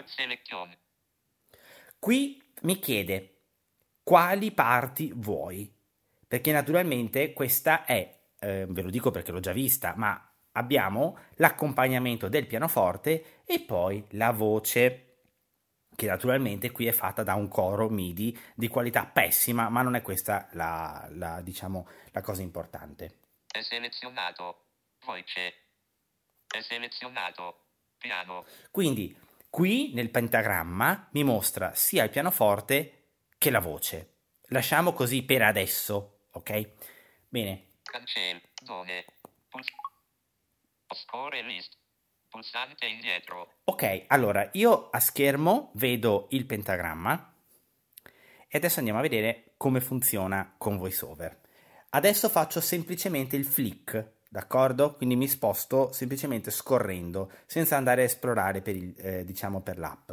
Qui 1.99 2.53
mi 2.61 2.79
chiede 2.79 3.39
quali 4.05 4.53
parti 4.53 5.11
vuoi, 5.13 5.75
perché 6.29 6.53
naturalmente 6.53 7.33
questa 7.33 7.85
è, 7.85 8.23
eh, 8.45 8.67
ve 8.69 8.83
lo 8.83 8.91
dico 8.91 9.11
perché 9.11 9.33
l'ho 9.33 9.41
già 9.41 9.53
vista, 9.53 9.95
ma 9.97 10.31
abbiamo 10.53 11.19
l'accompagnamento 11.37 12.29
del 12.29 12.47
pianoforte 12.47 13.43
e 13.45 13.61
poi 13.61 14.05
la 14.11 14.31
voce 14.31 15.01
che 15.97 16.07
naturalmente 16.07 16.73
qui 16.73 16.87
è 16.87 16.93
fatta 16.93 17.23
da 17.23 17.35
un 17.35 17.49
coro 17.49 17.89
MIDI 17.89 18.37
di 18.55 18.69
qualità 18.69 19.07
pessima, 19.07 19.69
ma 19.69 19.83
non 19.83 19.95
è 19.95 20.03
questa 20.03 20.49
la, 20.53 21.07
la, 21.13 21.41
diciamo, 21.41 21.89
la 22.11 22.21
cosa 22.21 22.43
importante. 22.43 23.21
È 23.47 23.63
selezionato 23.63 24.67
voce. 25.05 25.55
È 26.49 26.61
selezionato 26.61 27.67
piano. 27.97 28.45
Quindi 28.71 29.17
qui 29.49 29.93
nel 29.95 30.11
pentagramma 30.11 31.09
mi 31.13 31.23
mostra 31.23 31.75
sia 31.75 32.03
il 32.03 32.11
pianoforte 32.11 33.13
che 33.39 33.51
la 33.51 33.61
voce. 33.61 34.15
Lasciamo 34.49 34.93
così 34.93 35.23
per 35.23 35.43
adesso, 35.43 36.27
ok? 36.33 36.71
Bene. 37.29 37.74
Cancellazione. 37.85 39.05
Puls- 39.49 39.69
score 40.95 41.43
list. 41.43 41.77
Pulsante 42.29 42.87
indietro. 42.87 43.59
Ok, 43.65 44.05
allora 44.09 44.49
io 44.55 44.91
a 44.91 44.99
schermo 44.99 45.71
vedo 45.75 46.27
il 46.31 46.47
pentagramma 46.47 47.33
e 48.49 48.57
adesso 48.57 48.79
andiamo 48.79 48.99
a 48.99 49.03
vedere 49.03 49.55
come 49.57 49.81
funziona 49.81 50.55
con 50.59 50.77
VoiceOver. 50.77 51.41
Adesso 51.91 52.29
faccio 52.29 52.61
semplicemente 52.61 53.37
il 53.37 53.45
flick, 53.45 54.15
d'accordo? 54.29 54.95
Quindi 54.97 55.15
mi 55.15 55.29
sposto 55.29 55.93
semplicemente 55.93 56.51
scorrendo, 56.51 57.31
senza 57.47 57.77
andare 57.77 58.03
a 58.03 58.07
esplorare 58.07 58.63
per, 58.63 58.75
il, 58.75 58.95
eh, 58.99 59.25
diciamo 59.25 59.61
per 59.63 59.79
l'app. 59.79 60.11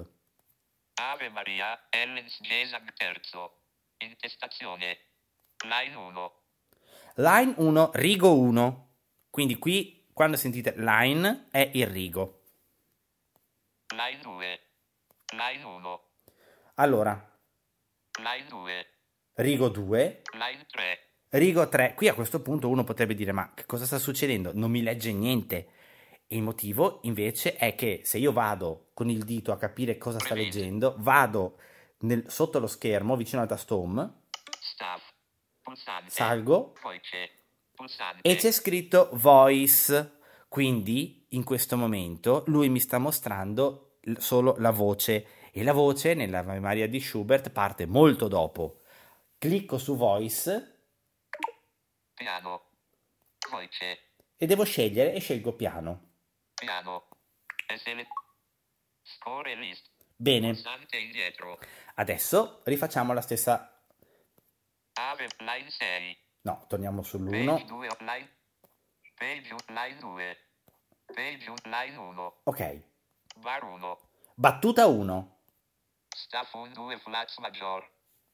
Ave 0.94 1.30
Maria, 1.30 1.88
Ellens 1.90 2.38
Gesag 2.42 2.94
terzo. 2.94 3.64
Intestazione. 3.98 4.98
Line 5.66 5.96
1. 5.96 6.41
Line 7.16 7.54
1, 7.58 7.92
rigo 7.94 8.38
1. 8.38 8.90
Quindi 9.30 9.58
qui 9.58 10.10
quando 10.14 10.38
sentite 10.38 10.74
line 10.78 11.48
è 11.52 11.70
il 11.74 11.88
rigo. 11.88 12.44
Line 13.96 14.22
2. 14.22 14.60
Line 15.34 15.64
1. 15.64 16.02
Allora. 16.76 17.40
Line 18.20 18.48
2. 18.48 18.88
Rigo 19.34 19.70
2. 19.70 20.22
Line 20.34 20.66
3. 20.70 21.00
Rigo 21.30 21.68
3. 21.68 21.94
Qui 21.96 22.08
a 22.08 22.14
questo 22.14 22.42
punto 22.42 22.70
uno 22.70 22.84
potrebbe 22.84 23.14
dire 23.14 23.32
ma 23.32 23.54
che 23.54 23.66
cosa 23.66 23.86
sta 23.86 23.98
succedendo? 23.98 24.52
Non 24.54 24.70
mi 24.70 24.82
legge 24.82 25.12
niente. 25.14 25.70
E 26.28 26.36
il 26.36 26.42
motivo 26.42 27.00
invece 27.04 27.56
è 27.56 27.76
che 27.76 28.02
se 28.04 28.18
io 28.18 28.32
vado 28.32 28.92
con 28.94 29.10
il 29.10 29.24
dito 29.24 29.52
a 29.52 29.58
capire 29.58 29.98
cosa 29.98 30.20
sta 30.20 30.34
leggendo, 30.34 30.96
vado 31.00 31.58
nel, 32.00 32.30
sotto 32.30 32.60
lo 32.60 32.68
schermo 32.68 33.18
vicino 33.18 33.42
al 33.42 33.48
tasto 33.48 33.78
home, 33.78 34.24
salgo. 35.76 36.74
E 38.22 38.36
c'è 38.36 38.52
scritto 38.52 39.10
voice, 39.14 40.20
quindi 40.48 41.26
in 41.30 41.44
questo 41.44 41.78
momento 41.78 42.44
lui 42.48 42.70
mi 42.70 42.80
sta 42.80 42.98
mostrando 42.98 43.98
solo 44.18 44.56
la 44.58 44.72
voce 44.72 45.50
e 45.52 45.64
la 45.64 45.74
voce 45.74 46.14
nella 46.14 46.42
memoria 46.44 46.88
di 46.88 47.00
Schubert 47.00 47.50
parte 47.50 47.86
molto 47.86 48.28
dopo. 48.28 48.82
Clicco 49.38 49.78
su 49.78 49.96
voice. 49.96 50.84
Piano. 52.14 52.70
Voice. 53.50 54.00
E 54.38 54.46
devo 54.46 54.64
scegliere 54.64 55.14
e 55.14 55.20
scelgo 55.20 55.54
piano. 55.54 56.10
Piano. 56.54 57.08
Score 59.02 59.56
list. 59.56 59.90
Bene. 60.16 60.56
Adesso 61.96 62.62
rifacciamo 62.66 63.14
la 63.14 63.22
stessa. 63.22 63.81
Ave 64.94 65.28
line 65.40 65.70
6. 65.70 66.18
No, 66.42 66.66
torniamo 66.68 67.02
sull'1. 67.04 67.30
Page 69.16 69.56
2. 70.00 70.38
Page 71.14 71.50
1. 71.50 72.34
Ok. 72.44 72.84
Bar 73.36 73.64
1. 73.64 73.98
Battuta 74.36 74.88
1. 74.88 75.40
Staff 76.08 76.54
1 76.54 76.74
2 76.74 77.00
flash 77.00 77.38
maggior. 77.38 77.88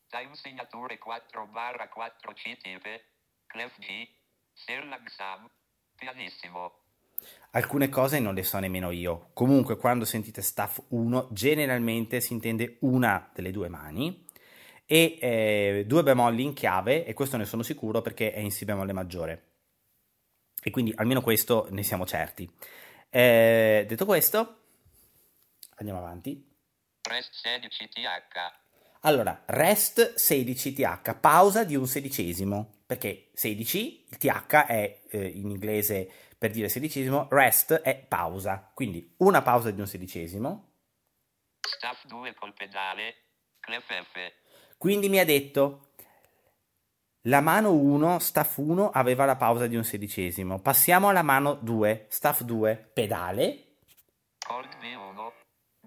Time 0.07 0.33
segnature 0.35 0.97
4 0.97 1.47
barra 1.47 1.89
4 1.89 2.33
C 2.33 2.57
tipe. 2.57 3.05
Clef 3.45 3.77
G. 3.79 4.07
Serlag 4.53 5.07
Sam. 5.09 5.49
Pianissimo. 5.95 6.85
Alcune 7.51 7.89
cose 7.89 8.19
non 8.19 8.33
le 8.33 8.43
so 8.43 8.59
nemmeno 8.59 8.91
io. 8.91 9.31
Comunque, 9.33 9.77
quando 9.77 10.05
sentite 10.05 10.41
staff 10.41 10.81
1, 10.89 11.29
generalmente 11.31 12.21
si 12.21 12.33
intende 12.33 12.77
una 12.81 13.29
delle 13.33 13.51
due 13.51 13.69
mani 13.69 14.25
e 14.89 15.17
eh, 15.20 15.84
due 15.86 16.01
bemolli 16.01 16.44
in 16.44 16.53
chiave 16.53 17.06
e 17.06 17.13
questo 17.13 17.36
ne 17.36 17.44
sono 17.44 17.62
sicuro 17.62 18.01
perché 18.01 18.32
è 18.32 18.39
in 18.39 18.51
Si 18.51 18.63
bemolle 18.63 18.94
maggiore. 18.94 19.51
E 20.63 20.72
quindi 20.72 20.94
almeno 20.96 21.22
questo 21.22 21.67
ne 21.72 21.84
siamo 21.84 22.06
certi. 22.06 22.50
Eh, 23.10 23.86
detto 23.88 24.06
questo, 24.06 24.62
andiamo 25.75 26.00
avanti. 26.00 26.56
Rest 27.01 27.46
16th. 27.46 28.65
Allora, 29.01 29.44
rest 29.48 30.15
16th, 30.15 31.20
pausa 31.20 31.63
di 31.63 31.75
un 31.75 31.86
sedicesimo, 31.86 32.82
perché 32.86 33.29
16, 33.34 34.06
il 34.10 34.17
th 34.17 34.25
è 34.65 35.01
eh, 35.10 35.27
in 35.27 35.50
inglese 35.50 36.10
per 36.38 36.51
dire 36.51 36.70
sedicesimo, 36.70 37.27
rest 37.29 37.74
è 37.74 37.96
pausa, 37.96 38.72
quindi 38.74 39.15
una 39.17 39.41
pausa 39.41 39.72
di 39.72 39.79
un 39.79 39.88
sedicesimo. 39.88 40.72
Staff 41.60 42.06
2 42.06 42.34
col 42.36 42.53
pedale, 42.53 43.15
clef 43.60 43.86
F. 43.86 44.46
Quindi 44.77 45.10
mi 45.10 45.17
ha 45.17 45.25
detto, 45.25 45.93
la 47.27 47.41
mano 47.41 47.74
1, 47.74 48.19
staff 48.19 48.57
1, 48.57 48.91
aveva 48.91 49.25
la 49.25 49.36
pausa 49.36 49.65
di 49.65 49.75
un 49.75 49.84
sedicesimo. 49.84 50.60
Passiamo 50.60 51.10
alla 51.10 51.24
mano 51.24 51.55
2, 51.55 52.05
staff 52.10 52.41
2, 52.41 52.91
pedale. 52.93 53.63
Cord 54.38 54.77
B1, 54.79 55.31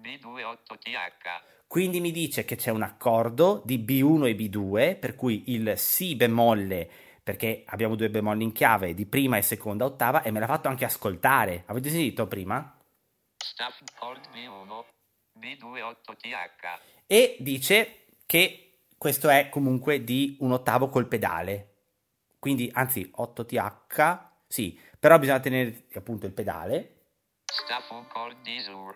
B2 0.01 0.43
8TH. 0.43 1.41
Quindi 1.67 2.01
mi 2.01 2.11
dice 2.11 2.43
che 2.43 2.57
c'è 2.57 2.69
un 2.69 2.81
accordo 2.81 3.61
di 3.63 3.79
B1 3.79 4.25
e 4.25 4.35
B2, 4.35 4.99
per 4.99 5.15
cui 5.15 5.45
il 5.47 5.77
Si 5.77 6.17
bemolle, 6.17 6.89
perché 7.23 7.63
abbiamo 7.67 7.95
due 7.95 8.09
bemolli 8.09 8.43
in 8.43 8.51
chiave 8.51 8.93
di 8.93 9.05
prima 9.05 9.37
e 9.37 9.41
seconda 9.41 9.85
ottava, 9.85 10.21
e 10.21 10.31
me 10.31 10.41
l'ha 10.41 10.47
fatto 10.47 10.67
anche 10.67 10.83
ascoltare. 10.83 11.63
Avete 11.67 11.89
sentito 11.89 12.27
prima? 12.27 12.77
Staff 13.37 13.79
chord 13.97 14.27
B1, 14.33 14.83
B2 15.39 15.79
8TH. 15.79 16.79
E 17.07 17.37
dice 17.39 18.05
che 18.25 18.70
questo 19.01 19.29
è 19.29 19.49
comunque 19.49 20.03
di 20.03 20.37
un 20.41 20.51
ottavo 20.51 20.87
col 20.89 21.07
pedale. 21.07 21.69
Quindi, 22.37 22.69
anzi, 22.71 23.11
8TH, 23.17 24.27
sì, 24.47 24.79
però 24.99 25.17
bisogna 25.17 25.39
tenere 25.39 25.87
appunto 25.95 26.27
il 26.27 26.33
pedale. 26.33 27.05
Staff 27.43 27.89
un 27.89 28.05
chord 28.05 28.43
D-Sur. 28.43 28.95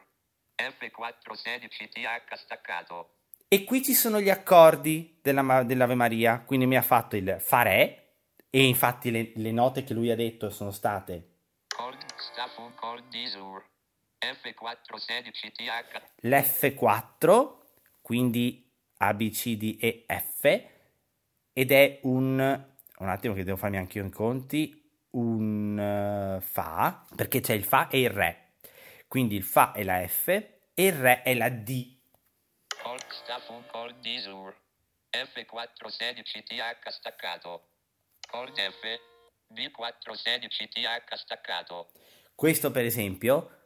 F4 0.61 1.33
16TH 1.33 2.35
staccato. 2.35 3.15
E 3.47 3.63
qui 3.63 3.81
ci 3.81 3.95
sono 3.95 4.21
gli 4.21 4.29
accordi 4.29 5.17
della, 5.23 5.63
dell'Ave 5.63 5.95
Maria, 5.95 6.39
quindi 6.41 6.67
mi 6.67 6.77
ha 6.77 6.83
fatto 6.83 7.15
il 7.15 7.37
fa 7.39 7.63
re, 7.63 8.17
e 8.51 8.63
infatti 8.63 9.09
le, 9.09 9.31
le 9.33 9.51
note 9.51 9.83
che 9.83 9.95
lui 9.95 10.11
ha 10.11 10.15
detto 10.15 10.51
sono 10.51 10.69
state 10.69 11.39
Chord 11.75 12.05
staff 12.15 12.59
un 12.59 12.75
chord 12.75 13.07
D-Sur. 13.07 13.67
F4 14.23 14.97
16TH. 14.99 16.01
l'F4, 16.21 17.53
quindi 18.03 18.64
A, 19.07 19.13
B, 19.13 19.29
C, 19.29 19.55
D 19.55 19.77
e 19.79 20.05
F, 20.07 20.43
ed 21.53 21.71
è 21.71 21.99
un, 22.03 22.65
un 22.97 23.09
attimo 23.09 23.33
che 23.33 23.43
devo 23.43 23.57
farmi 23.57 23.77
anche 23.77 23.99
io 23.99 24.05
i 24.05 24.09
conti, 24.09 24.83
un 25.11 25.79
eh, 25.79 26.41
Fa, 26.41 27.05
perché 27.15 27.39
c'è 27.39 27.53
il 27.53 27.63
Fa 27.63 27.87
e 27.87 28.01
il 28.01 28.09
Re. 28.09 28.53
Quindi 29.07 29.35
il 29.35 29.43
Fa 29.43 29.71
è 29.71 29.83
la 29.83 30.05
F 30.07 30.27
e 30.27 30.53
il 30.75 30.93
Re 30.93 31.21
è 31.23 31.33
la 31.33 31.49
D. 31.49 31.97
Chord 32.81 33.05
staff 33.09 33.49
un 33.49 33.63
chord 33.67 33.99
D-Sur. 34.01 34.55
F4 35.11 35.87
16TH 35.87 36.89
staccato. 36.89 37.67
Chord 38.29 38.59
F. 38.59 38.99
B4 39.53 40.11
16TH 40.11 41.15
staccato. 41.15 41.89
Questo 42.35 42.71
per 42.71 42.83
esempio 42.83 43.61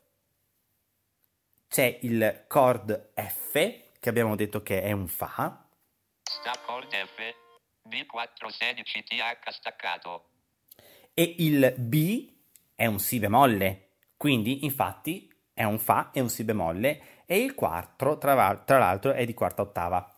c'è 1.67 1.99
il 2.01 2.45
chord 2.47 3.13
F, 3.13 3.88
che 3.99 4.09
abbiamo 4.09 4.35
detto 4.35 4.61
che 4.63 4.81
è 4.81 4.91
un 4.91 5.07
Fa, 5.07 5.65
Staff 6.21 6.65
chord 6.65 6.91
F. 6.93 7.35
B4 7.87 8.47
16TH 8.47 9.49
staccato. 9.49 10.29
e 11.13 11.35
il 11.39 11.73
B 11.77 12.31
è 12.75 12.85
un 12.85 12.99
Si 12.99 13.19
bemolle, 13.19 13.95
quindi 14.15 14.63
infatti 14.65 15.31
è 15.53 15.63
un 15.63 15.79
Fa 15.79 16.11
e 16.11 16.21
un 16.21 16.29
Si 16.29 16.43
bemolle 16.43 17.23
e 17.25 17.39
il 17.39 17.55
4 17.55 18.17
tra, 18.17 18.55
tra 18.59 18.77
l'altro 18.77 19.11
è 19.11 19.25
di 19.25 19.33
quarta 19.33 19.61
ottava. 19.63 20.17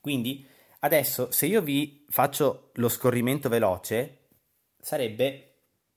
Quindi 0.00 0.46
adesso 0.80 1.30
se 1.30 1.46
io 1.46 1.62
vi 1.62 2.04
faccio 2.08 2.70
lo 2.74 2.88
scorrimento 2.88 3.48
veloce 3.48 4.28
sarebbe 4.78 5.46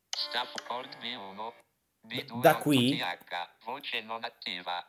Staff 0.10 0.54
chord 0.68 0.96
B1. 0.98 1.52
B2 2.06 2.42
Da 2.42 2.58
qui- 2.58 2.94
8TH. 3.00 3.50
Voce 3.64 4.02
non 4.02 4.24
attiva. 4.24 4.86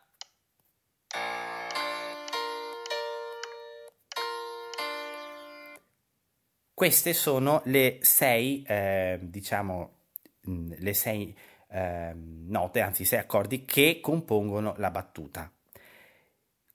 Queste 6.75 7.13
sono 7.15 7.63
le 7.67 7.99
sei, 8.03 8.63
eh, 8.67 9.19
diciamo, 9.23 9.99
mh, 10.41 10.75
le 10.79 10.93
sei 10.93 11.37
eh, 11.71 12.13
note, 12.15 12.81
anzi 12.81 13.05
sei 13.05 13.21
accordi 13.21 13.65
che 13.65 14.01
compongono 14.03 14.75
la 14.79 14.91
battuta. 14.91 15.51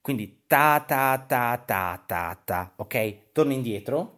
Quindi 0.02 0.46
ta 0.48 0.84
ta 0.88 1.24
ta 1.28 1.58
ta 1.58 2.04
ta 2.08 2.42
ta, 2.44 2.74
ok? 2.78 3.32
Torno 3.34 3.52
indietro. 3.52 4.18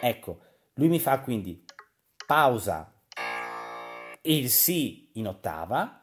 Ecco, 0.00 0.40
lui 0.74 0.88
mi 0.88 0.98
fa 0.98 1.20
quindi 1.20 1.62
pausa, 2.26 2.90
il 4.22 4.48
Si 4.48 5.10
in 5.14 5.26
ottava. 5.26 5.96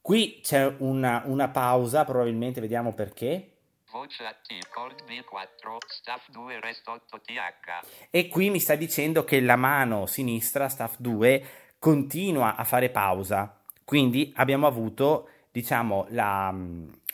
Qui 0.00 0.40
c'è 0.42 0.74
una, 0.78 1.22
una 1.26 1.48
pausa, 1.48 2.04
probabilmente 2.04 2.60
vediamo 2.60 2.92
perché. 2.92 3.51
Voce 3.92 4.24
attiva. 4.24 4.66
Chord 4.72 5.04
B4. 5.04 5.76
Staff 5.86 6.30
2 6.30 6.60
rest 6.60 6.88
8TH. 6.88 8.08
E 8.10 8.28
qui 8.28 8.48
mi 8.48 8.58
sta 8.58 8.74
dicendo 8.74 9.22
che 9.22 9.40
la 9.40 9.56
mano 9.56 10.06
sinistra, 10.06 10.70
staff 10.70 10.96
2, 10.98 11.76
continua 11.78 12.56
a 12.56 12.64
fare 12.64 12.88
pausa. 12.88 13.62
Quindi 13.84 14.32
abbiamo 14.36 14.66
avuto, 14.66 15.28
diciamo, 15.50 16.06
la, 16.08 16.54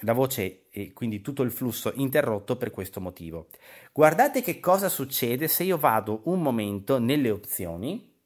la 0.03 0.13
voce 0.13 0.69
e 0.71 0.93
quindi 0.93 1.21
tutto 1.21 1.43
il 1.43 1.51
flusso 1.51 1.93
interrotto 1.97 2.57
per 2.57 2.71
questo 2.71 3.01
motivo. 3.01 3.49
Guardate 3.93 4.41
che 4.41 4.61
cosa 4.61 4.89
succede 4.89 5.49
se 5.49 5.65
io 5.65 5.79
vado 5.79 6.21
un 6.27 6.41
momento 6.41 7.01
nelle 7.01 7.31
opzioni. 7.31 8.17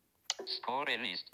Score 0.45 0.97
list. 0.99 1.31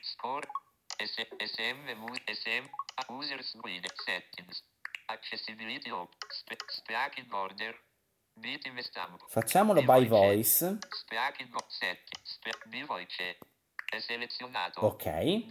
Score. 0.00 0.48
SM 0.96 1.96
mu- 1.96 2.14
SM. 2.26 2.66
Users 3.08 3.56
guide. 3.56 3.88
Settings. 3.94 4.62
Accessibility 5.10 5.90
op. 5.90 6.14
Spe- 6.28 6.64
speaking 6.66 7.32
order. 7.32 7.74
Beat 8.34 8.64
in 8.66 8.82
stampo. 8.82 9.26
Facciamolo 9.28 9.82
by 9.82 10.06
voice. 10.06 10.78
Ok. 14.76 15.44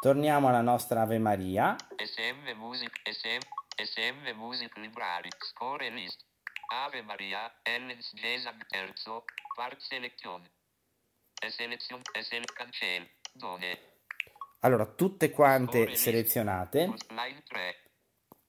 Torniamo 0.00 0.48
alla 0.48 0.60
nostra 0.60 1.00
Ave 1.00 1.18
Maria. 1.18 1.74
SM 1.96 2.52
Music, 2.56 3.00
SM, 3.04 3.38
SM 3.74 4.36
Music 4.36 4.76
Library, 4.76 5.30
Score 5.38 5.88
List, 5.90 6.24
Ave 6.68 7.02
Maria, 7.02 7.50
Ellens 7.62 8.12
Gesang 8.12 8.64
terzo, 8.66 9.24
Part 9.56 9.80
Selezione. 9.80 10.50
E 11.40 11.50
selezione, 11.50 12.02
e 12.12 12.22
sele 12.22 12.44
cancel, 12.44 13.08
dove? 13.32 13.91
Allora, 14.64 14.86
tutte 14.86 15.30
quante 15.30 15.96
selezionate, 15.96 16.94
Line 17.08 17.42
3, 17.48 17.90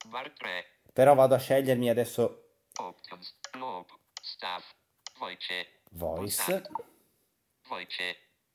Bar 0.09 0.31
3, 0.31 0.81
però 0.93 1.15
vado 1.15 1.33
a 1.33 1.39
scegliermi 1.39 1.89
adesso 1.89 2.57
Options, 2.75 3.35
Loop, 3.53 3.89
Staff, 4.21 4.75
Voice, 5.17 5.81
voice. 5.89 6.61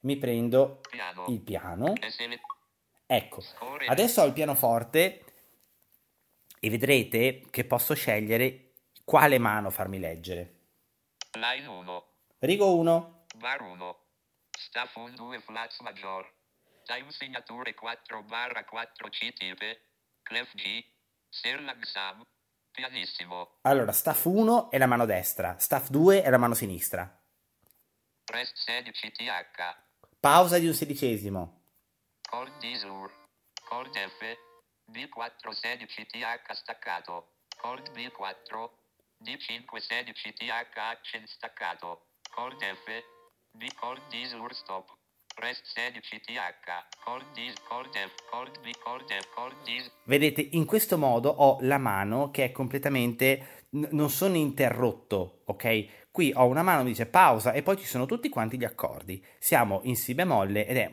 Mi 0.00 0.16
prendo 0.18 0.80
Piano, 0.88 1.24
il 1.26 1.40
piano. 1.40 1.94
Ecco, 3.06 3.42
adesso 3.88 4.22
ho 4.22 4.26
il 4.26 4.32
pianoforte 4.32 5.24
e 6.60 6.70
vedrete 6.70 7.44
che 7.50 7.64
posso 7.64 7.94
scegliere 7.94 8.74
quale 9.02 9.38
mano 9.38 9.70
farmi 9.70 9.98
leggere. 9.98 10.54
Line 11.32 11.66
1, 11.66 12.06
Rigo 12.38 12.76
1, 12.76 13.24
Bar 13.34 13.62
1. 13.62 13.98
Staff 14.50 14.94
1 14.94 15.16
2 15.16 15.40
flats 15.40 15.80
maggior. 15.80 16.36
Time 16.88 17.10
segnature 17.10 17.74
4 17.74 18.22
barra 18.22 18.64
4 18.64 19.08
C 19.10 19.30
tipe. 19.34 19.82
Clef 20.22 20.54
G. 20.54 20.82
Serlang 21.28 21.82
Sam. 21.84 22.22
Pianissimo. 22.70 23.58
allora 23.62 23.92
staff 23.92 24.24
1 24.24 24.70
è 24.70 24.78
la 24.78 24.86
mano 24.86 25.04
destra, 25.04 25.58
staff 25.58 25.88
2 25.88 26.22
è 26.22 26.30
la 26.30 26.38
mano 26.38 26.54
sinistra. 26.54 27.04
Rest 28.32 28.56
16 28.56 29.10
TH. 29.10 29.76
Pausa 30.18 30.58
di 30.58 30.66
un 30.66 30.72
sedicesimo. 30.72 31.72
Chord 32.26 32.56
D-Sur. 32.58 33.12
Chord 33.68 33.94
F. 33.94 34.38
B4 34.90 35.50
16 35.50 36.06
TH 36.06 36.52
staccato. 36.52 37.34
Chord 37.54 37.90
B4. 37.90 38.70
D5 39.22 39.76
16 39.76 40.32
TH 40.32 40.78
accent 40.78 41.26
staccato. 41.26 42.06
Chord 42.30 42.62
F. 42.62 43.04
B 43.50 43.68
chord 43.74 44.00
D-Sur 44.08 44.54
stop. 44.54 44.97
Rest 45.40 45.62
16 45.66 46.20
TH. 46.20 46.98
Chord 47.04 47.24
D, 47.32 47.52
chord 47.68 47.94
F, 47.94 48.28
chord 48.28 48.58
B, 48.60 48.70
chord 48.82 49.08
F, 49.08 49.28
chord 49.32 49.54
D. 49.62 49.88
Vedete, 50.02 50.40
in 50.52 50.64
questo 50.64 50.98
modo 50.98 51.28
ho 51.30 51.58
la 51.60 51.78
mano 51.78 52.32
che 52.32 52.46
è 52.46 52.50
completamente... 52.50 53.66
n- 53.70 53.86
non 53.92 54.10
sono 54.10 54.34
interrotto, 54.34 55.42
ok? 55.44 56.10
Qui 56.10 56.32
ho 56.34 56.46
una 56.46 56.64
mano 56.64 56.82
che 56.82 56.88
dice 56.88 57.06
pausa 57.06 57.52
e 57.52 57.62
poi 57.62 57.78
ci 57.78 57.86
sono 57.86 58.04
tutti 58.04 58.28
quanti 58.28 58.58
gli 58.58 58.64
accordi. 58.64 59.24
Siamo 59.38 59.80
in 59.84 59.94
Si 59.94 60.12
bemolle 60.12 60.66
ed 60.66 60.76
è 60.76 60.92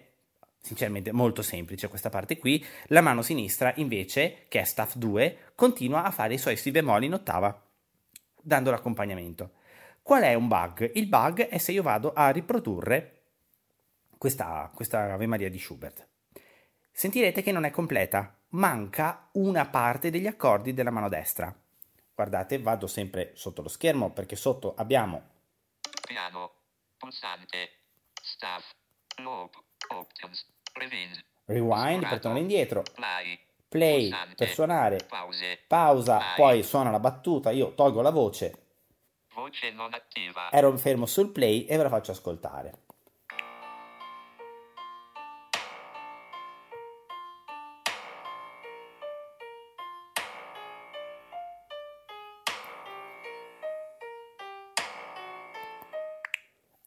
sinceramente 0.61 1.11
molto 1.11 1.41
semplice 1.41 1.87
questa 1.87 2.09
parte 2.09 2.37
qui. 2.37 2.63
La 2.87 3.01
mano 3.01 3.23
sinistra 3.23 3.73
invece, 3.77 4.45
che 4.47 4.59
è 4.59 4.63
staff 4.63 4.93
2, 4.95 5.53
continua 5.55 6.03
a 6.03 6.11
fare 6.11 6.35
i 6.35 6.37
suoi 6.37 6.55
Si 6.55 6.69
bemolle 6.69 7.05
in 7.05 7.13
ottava, 7.13 7.59
dando 8.39 8.69
l'accompagnamento. 8.69 9.53
Qual 10.03 10.21
è 10.21 10.35
un 10.35 10.47
bug? 10.47 10.91
Il 10.93 11.07
bug 11.07 11.47
è 11.47 11.57
se 11.57 11.71
io 11.71 11.81
vado 11.81 12.13
a 12.13 12.29
riprodurre 12.29 13.14
questa, 14.25 14.71
questa 14.73 15.13
Ave 15.13 15.27
Maria 15.27 15.51
di 15.51 15.59
Schubert. 15.59 16.07
Sentirete 16.91 17.43
che 17.43 17.51
non 17.51 17.63
è 17.63 17.69
completa, 17.69 18.35
manca 18.49 19.29
una 19.33 19.67
parte 19.67 20.09
degli 20.09 20.25
accordi 20.25 20.73
della 20.73 20.89
mano 20.89 21.09
destra. 21.09 21.55
Guardate, 22.15 22.57
vado 22.57 22.87
sempre 22.87 23.33
sotto 23.35 23.61
lo 23.61 23.67
schermo 23.67 24.09
perché 24.13 24.35
sotto 24.35 24.73
abbiamo 24.75 25.29
Piano. 26.07 26.53
Pulsante. 26.97 27.81
Staff. 28.19 28.71
Loop. 29.17 29.53
Options. 29.89 30.43
Rewind. 30.73 31.23
Rewind 31.45 32.07
per 32.07 32.19
tornare 32.19 32.41
indietro. 32.41 32.81
Play. 32.95 33.39
Play 33.67 34.09
Pulsante. 34.09 34.35
per 34.35 34.49
suonare. 34.49 34.97
Pause. 35.07 35.59
Pausa, 35.67 36.17
Vai. 36.17 36.35
poi 36.35 36.63
suona 36.63 36.89
la 36.89 36.99
battuta, 36.99 37.51
io 37.51 37.75
tolgo 37.75 38.01
la 38.01 38.09
voce, 38.09 38.63
Voce 39.35 39.69
non 39.71 39.93
attiva. 39.93 40.49
ero 40.51 40.75
fermo 40.77 41.05
sul 41.05 41.31
play 41.31 41.65
e 41.65 41.77
ve 41.77 41.83
la 41.83 41.89
faccio 41.89 42.09
ascoltare. 42.11 42.84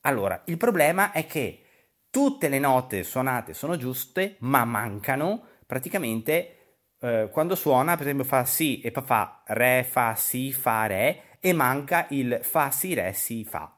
Allora, 0.03 0.43
il 0.47 0.57
problema 0.57 1.13
è 1.13 1.27
che 1.27 1.63
tutte 2.11 2.49
le 2.49 2.59
note 2.59 3.03
suonate 3.03 3.55
sono 3.55 3.77
giuste, 3.77 4.37
ma 4.41 4.65
mancano 4.65 5.43
praticamente 5.67 6.59
eh, 7.01 7.29
quando 7.31 7.55
suona, 7.55 7.95
per 7.97 8.07
esempio 8.07 8.25
fa 8.25 8.45
si 8.45 8.81
e 8.81 8.91
poi 8.91 9.05
fa 9.05 9.43
re, 9.47 9.85
fa, 9.89 10.15
si, 10.15 10.53
fa, 10.53 10.87
re 10.87 11.23
e 11.41 11.53
manca 11.53 12.07
il 12.11 12.41
fa, 12.43 12.71
si, 12.71 12.95
re, 12.95 13.13
si, 13.13 13.45
fa. 13.45 13.73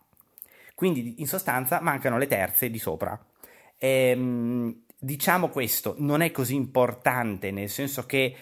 Quindi 0.75 1.21
in 1.21 1.27
sostanza 1.27 1.81
mancano 1.81 2.19
le 2.19 2.27
terze 2.27 2.71
di 2.71 2.79
sopra. 2.79 3.19
Ehm, 3.79 4.85
diciamo 4.99 5.49
questo, 5.49 5.95
non 5.99 6.21
è 6.23 6.31
così 6.31 6.55
importante, 6.55 7.51
nel 7.51 7.69
senso 7.69 8.07
che 8.07 8.35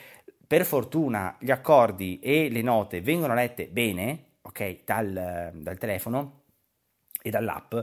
per 0.47 0.65
fortuna 0.65 1.37
gli 1.41 1.51
accordi 1.51 2.19
e 2.21 2.49
le 2.51 2.63
note 2.63 3.01
vengono 3.01 3.35
lette 3.35 3.69
bene, 3.69 4.37
ok, 4.43 4.85
dal, 4.85 5.51
dal 5.55 5.79
telefono 5.79 6.39
e 7.29 7.31
dall'app, 7.31 7.75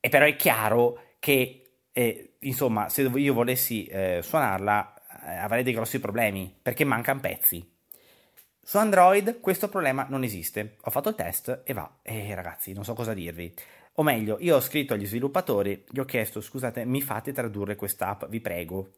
e 0.00 0.08
però 0.08 0.24
è 0.24 0.36
chiaro 0.36 1.14
che, 1.18 1.82
eh, 1.92 2.36
insomma, 2.40 2.88
se 2.88 3.02
io 3.02 3.34
volessi 3.34 3.86
eh, 3.86 4.20
suonarla 4.22 4.94
eh, 5.26 5.36
avrei 5.36 5.62
dei 5.62 5.72
grossi 5.72 6.00
problemi, 6.00 6.56
perché 6.60 6.84
mancano 6.84 7.20
pezzi. 7.20 7.76
Su 8.62 8.76
Android 8.76 9.40
questo 9.40 9.68
problema 9.68 10.06
non 10.08 10.24
esiste. 10.24 10.76
Ho 10.82 10.90
fatto 10.90 11.08
il 11.08 11.14
test 11.14 11.62
e 11.64 11.72
va. 11.72 12.00
E 12.02 12.34
ragazzi, 12.34 12.74
non 12.74 12.84
so 12.84 12.92
cosa 12.92 13.14
dirvi. 13.14 13.54
O 13.94 14.02
meglio, 14.02 14.36
io 14.40 14.56
ho 14.56 14.60
scritto 14.60 14.94
agli 14.94 15.06
sviluppatori, 15.06 15.84
gli 15.88 15.98
ho 15.98 16.04
chiesto, 16.04 16.40
scusate, 16.40 16.84
mi 16.84 17.00
fate 17.00 17.32
tradurre 17.32 17.76
quest'app, 17.76 18.26
vi 18.26 18.40
prego. 18.40 18.92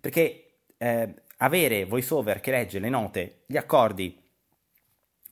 Perché 0.00 0.60
eh, 0.78 1.14
avere 1.38 1.84
VoiceOver 1.84 2.40
che 2.40 2.52
legge 2.52 2.78
le 2.78 2.88
note, 2.88 3.42
gli 3.46 3.56
accordi, 3.56 4.16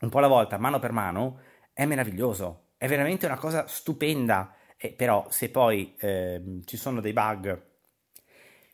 un 0.01 0.09
po' 0.09 0.19
alla 0.19 0.27
volta, 0.27 0.59
mano 0.59 0.79
per 0.79 0.93
mano, 0.93 1.41
è 1.73 1.87
meraviglioso. 1.87 2.64
È 2.85 2.87
veramente 2.87 3.25
una 3.25 3.39
cosa 3.39 3.67
stupenda. 3.67 4.55
E 4.77 4.93
però 4.93 5.27
se 5.31 5.49
poi 5.49 5.95
ehm, 6.01 6.67
ci 6.67 6.77
sono 6.77 7.01
dei 7.01 7.15
bug 7.15 7.63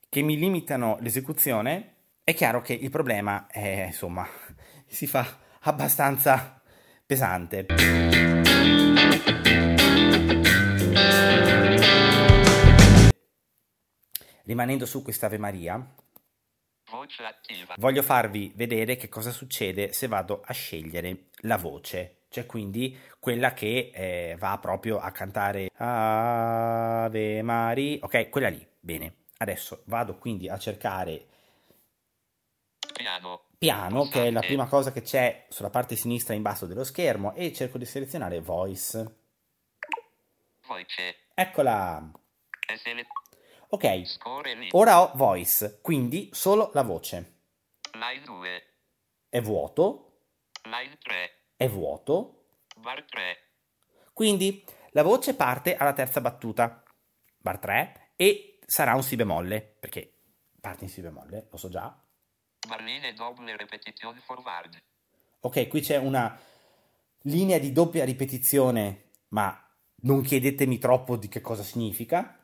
che 0.09 0.23
mi 0.23 0.37
limitano 0.37 0.96
l'esecuzione, 0.99 1.94
è 2.25 2.35
chiaro 2.35 2.61
che 2.61 2.73
il 2.73 2.90
problema 2.90 3.46
è, 3.46 3.85
insomma, 3.87 4.27
si 4.88 5.07
fa 5.07 5.38
abbastanza 5.61 6.61
pesante. 7.07 7.66
Rimanendo 14.42 14.87
su 14.87 15.03
questa 15.05 15.27
Ave 15.27 15.38
Maria, 15.38 15.94
voglio 17.77 18.03
farvi 18.03 18.53
vedere 18.57 18.96
che 18.96 19.09
cosa 19.09 19.31
succede 19.31 19.92
se 19.92 20.09
vado 20.09 20.40
a 20.44 20.53
scegliere 20.53 21.27
la 21.42 21.57
voce, 21.57 22.20
cioè 22.31 22.47
quindi 22.47 22.97
quella 23.19 23.53
che 23.53 23.90
eh, 23.93 24.37
va 24.38 24.57
proprio 24.59 24.99
a 24.99 25.11
cantare 25.11 25.71
Ave 25.75 27.43
Maria, 27.43 27.99
ok, 28.03 28.29
quella 28.31 28.49
lì, 28.49 28.66
bene. 28.79 29.16
Adesso 29.38 29.83
vado 29.87 30.16
quindi 30.16 30.49
a 30.49 30.59
cercare 30.59 31.27
Piano. 32.79 33.47
piano, 33.59 34.09
che 34.09 34.27
è 34.27 34.31
la 34.31 34.40
prima 34.40 34.66
cosa 34.66 34.93
che 34.93 35.03
c'è 35.03 35.47
sulla 35.49 35.71
parte 35.71 35.97
sinistra 35.97 36.35
in 36.35 36.43
basso 36.43 36.66
dello 36.66 36.85
schermo, 36.85 37.35
e 37.35 37.53
cerco 37.53 37.79
di 37.79 37.85
selezionare 37.85 38.40
voice. 38.40 39.16
Voce. 40.66 41.16
Eccola. 41.35 42.11
SL. 42.77 43.07
Ok, 43.71 44.69
ora 44.73 45.01
ho 45.01 45.12
voice, 45.14 45.81
quindi 45.81 46.29
solo 46.33 46.71
la 46.75 46.83
voce. 46.83 47.38
Line 47.93 48.23
2. 48.25 48.62
È 49.29 49.40
vuoto, 49.40 50.19
Line 50.64 50.97
3. 51.01 51.39
È 51.61 51.68
vuoto, 51.68 52.46
Bar 52.79 53.05
3. 53.05 53.37
quindi 54.14 54.64
la 54.92 55.03
voce 55.03 55.37
parte 55.37 55.77
alla 55.77 55.92
terza 55.92 56.23
battuta, 56.23 56.83
bar 57.37 57.59
3, 57.59 58.12
e 58.16 58.61
sarà 58.64 58.94
un 58.94 59.03
si 59.03 59.14
bemolle, 59.14 59.61
perché 59.61 60.23
parte 60.59 60.85
in 60.85 60.90
si 60.90 61.03
bemolle, 61.03 61.49
lo 61.51 61.59
so 61.59 61.68
già. 61.68 61.94
Barline 62.66 63.12
double 63.12 63.55
repetition 63.59 64.14
forward. 64.25 64.83
Ok, 65.40 65.68
qui 65.68 65.83
c'è 65.83 65.99
una 65.99 66.35
linea 67.25 67.59
di 67.59 67.73
doppia 67.73 68.07
ripetizione, 68.07 69.11
ma 69.29 69.55
non 70.03 70.23
chiedetemi 70.23 70.79
troppo 70.79 71.18
di 71.18 71.29
che 71.29 71.42
cosa 71.42 71.62
significa. 71.62 72.42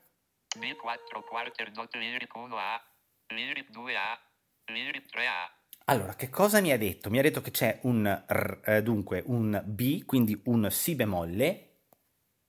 B4 0.59 1.24
quarter 1.26 1.70
dot 1.70 1.94
lyric 1.94 2.35
1A. 2.35 2.83
Lyric 3.29 3.70
2A. 3.70 4.18
Lyric 4.66 5.07
3A. 5.07 5.50
Allora, 5.88 6.16
che 6.16 6.31
cosa 6.31 6.61
mi 6.61 6.72
ha 6.72 6.79
detto? 6.79 7.11
Mi 7.11 7.20
ha 7.20 7.22
detto 7.22 7.40
che 7.40 7.53
c'è 7.53 7.79
un 7.83 8.25
R, 8.27 8.61
eh, 8.64 8.83
dunque 8.83 9.22
un 9.27 9.62
B, 9.64 10.05
quindi 10.05 10.40
un 10.46 10.68
Si 10.68 10.96
bemolle. 10.96 11.85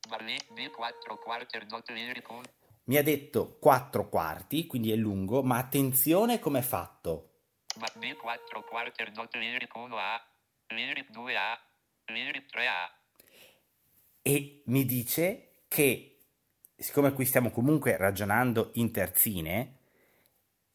Barline 0.10 0.43
B4 0.56 1.19
quarter 1.21 1.67
dot 1.67 1.88
lyric 1.91 2.28
1. 2.28 2.41
Mi 2.86 2.97
ha 2.97 3.04
detto 3.04 3.60
4 3.60 4.10
quarti, 4.10 4.65
quindi 4.65 4.91
è 4.91 4.95
lungo, 4.95 5.43
ma 5.43 5.58
attenzione 5.58 6.39
come 6.39 6.60
è 6.60 6.62
fatto. 6.63 7.41
Ma 7.80 7.86
B4 8.00 8.63
quarter 8.67 9.12
dot 9.12 9.36
lyric 9.36 9.76
1A. 9.76 10.19
Lyric 10.69 11.12
2A. 11.12 11.60
Lyric 12.06 12.45
3A. 12.52 12.89
E 14.23 14.63
mi 14.65 14.84
dice 14.84 15.60
che, 15.67 16.21
siccome 16.76 17.13
qui 17.13 17.26
stiamo 17.26 17.52
comunque 17.52 17.97
ragionando 17.97 18.71
in 18.76 18.91
terzine, 18.91 19.77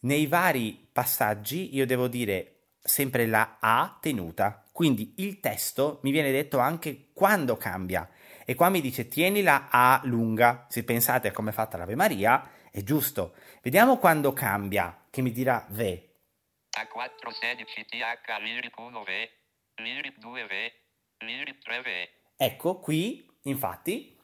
nei 0.03 0.27
vari 0.27 0.89
passaggi 0.93 1.75
io 1.75 1.87
devo 1.87 2.09
dire 2.09 2.53
sempre 2.83 3.27
la 3.27 3.59
A 3.61 3.99
tenuta. 4.01 4.65
Quindi 4.73 5.15
il 5.19 5.41
testo 5.41 6.01
mi 6.03 6.11
viene 6.11 6.31
detto 6.31 6.59
anche 6.59 7.11
quando 7.13 7.57
cambia. 7.57 8.09
E 8.45 8.55
qua 8.55 8.69
mi 8.69 8.81
dice 8.81 9.09
tieni 9.09 9.43
la 9.43 9.69
A 9.71 10.01
lunga. 10.05 10.67
Se 10.69 10.85
pensate 10.85 11.29
a 11.29 11.33
come 11.33 11.51
è 11.51 11.53
fatta 11.53 11.77
l'Ave 11.77 11.95
Maria, 11.95 12.51
è 12.71 12.83
giusto. 12.83 13.35
Vediamo 13.63 13.99
quando 13.99 14.33
cambia, 14.33 15.07
che 15.11 15.23
mi 15.23 15.31
dirà 15.31 15.65
V. 15.69 15.79
A416 15.79 17.87
TH 17.87 18.41
lyric 18.41 18.79
1V. 18.79 19.29
Lyric 19.77 20.19
2V. 20.19 20.73
Lyric 21.19 21.59
3V. 21.67 22.09
Ecco, 22.37 22.81
qui, 22.81 23.31
infatti, 23.43 24.19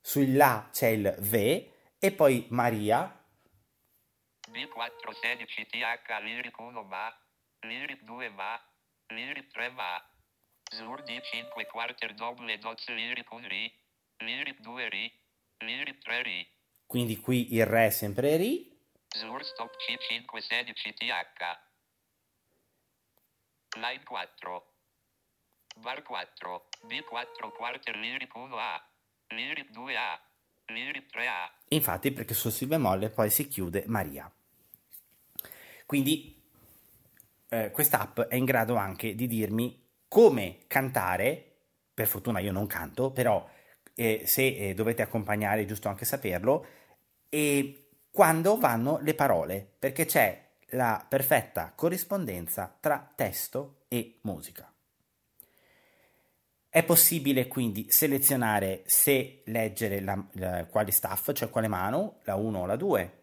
sul 0.00 0.36
La 0.36 0.68
c'è 0.70 0.88
il 0.88 1.16
V 1.18 1.66
e 1.98 2.12
poi 2.12 2.46
Maria. 2.50 3.17
B416 4.52 5.66
TH 5.66 6.20
lyric 6.22 6.58
1 6.58 6.82
ma. 6.84 7.08
Lyric 7.60 8.02
2 8.04 8.28
ma. 8.30 8.60
Lyric 9.08 9.52
3 9.52 9.70
ma. 9.70 10.02
Zur 10.70 11.02
D5 11.02 11.66
quarter 11.70 12.14
double 12.14 12.58
dots 12.58 12.88
lyric 12.88 13.30
1 13.30 13.48
ri. 13.48 13.72
Lyric 14.18 14.60
2 14.60 14.88
ri. 14.88 15.12
Lyric 15.58 15.98
3 15.98 16.22
ri. 16.22 16.46
Quindi 16.86 17.18
qui 17.18 17.54
il 17.54 17.66
Re 17.66 17.86
è 17.86 17.90
sempre 17.90 18.36
Ri. 18.36 18.76
Zur 19.08 19.44
stop 19.44 19.70
C516 19.76 20.94
TH. 20.94 21.66
Line 23.76 24.02
4. 24.04 24.72
Bar 25.76 26.02
4. 26.02 26.68
B4 26.86 27.52
quarter 27.56 27.96
lyric 27.96 28.34
1A. 28.34 28.82
Lyric 29.28 29.70
2A. 29.70 30.18
Lyric 30.66 31.14
3A. 31.14 31.50
Infatti, 31.68 32.10
perché 32.12 32.34
sul 32.34 32.52
Si 32.52 32.66
bemolle 32.66 33.10
poi 33.10 33.30
si 33.30 33.48
chiude 33.48 33.84
Maria. 33.86 34.30
Quindi 35.88 36.38
eh, 37.48 37.70
quest'app 37.70 38.20
è 38.20 38.34
in 38.34 38.44
grado 38.44 38.74
anche 38.74 39.14
di 39.14 39.26
dirmi 39.26 39.88
come 40.06 40.58
cantare. 40.66 41.44
Per 41.94 42.06
fortuna 42.06 42.40
io 42.40 42.52
non 42.52 42.66
canto, 42.66 43.10
però 43.10 43.48
eh, 43.94 44.22
se 44.26 44.68
eh, 44.68 44.74
dovete 44.74 45.00
accompagnare 45.00 45.62
è 45.62 45.64
giusto 45.64 45.88
anche 45.88 46.04
saperlo. 46.04 46.66
E 47.30 47.88
quando 48.10 48.58
vanno 48.58 48.98
le 49.00 49.14
parole, 49.14 49.66
perché 49.78 50.04
c'è 50.04 50.46
la 50.72 51.02
perfetta 51.08 51.72
corrispondenza 51.74 52.76
tra 52.78 53.10
testo 53.16 53.84
e 53.88 54.18
musica. 54.24 54.70
È 56.70 56.84
possibile 56.84 57.48
quindi 57.48 57.86
selezionare 57.88 58.82
se 58.84 59.40
leggere 59.46 60.00
la, 60.00 60.22
la- 60.32 60.66
quale 60.66 60.90
staff, 60.92 61.32
cioè 61.32 61.48
quale 61.48 61.66
mano, 61.66 62.18
la 62.24 62.34
1 62.34 62.58
o 62.60 62.66
la 62.66 62.76
2, 62.76 63.17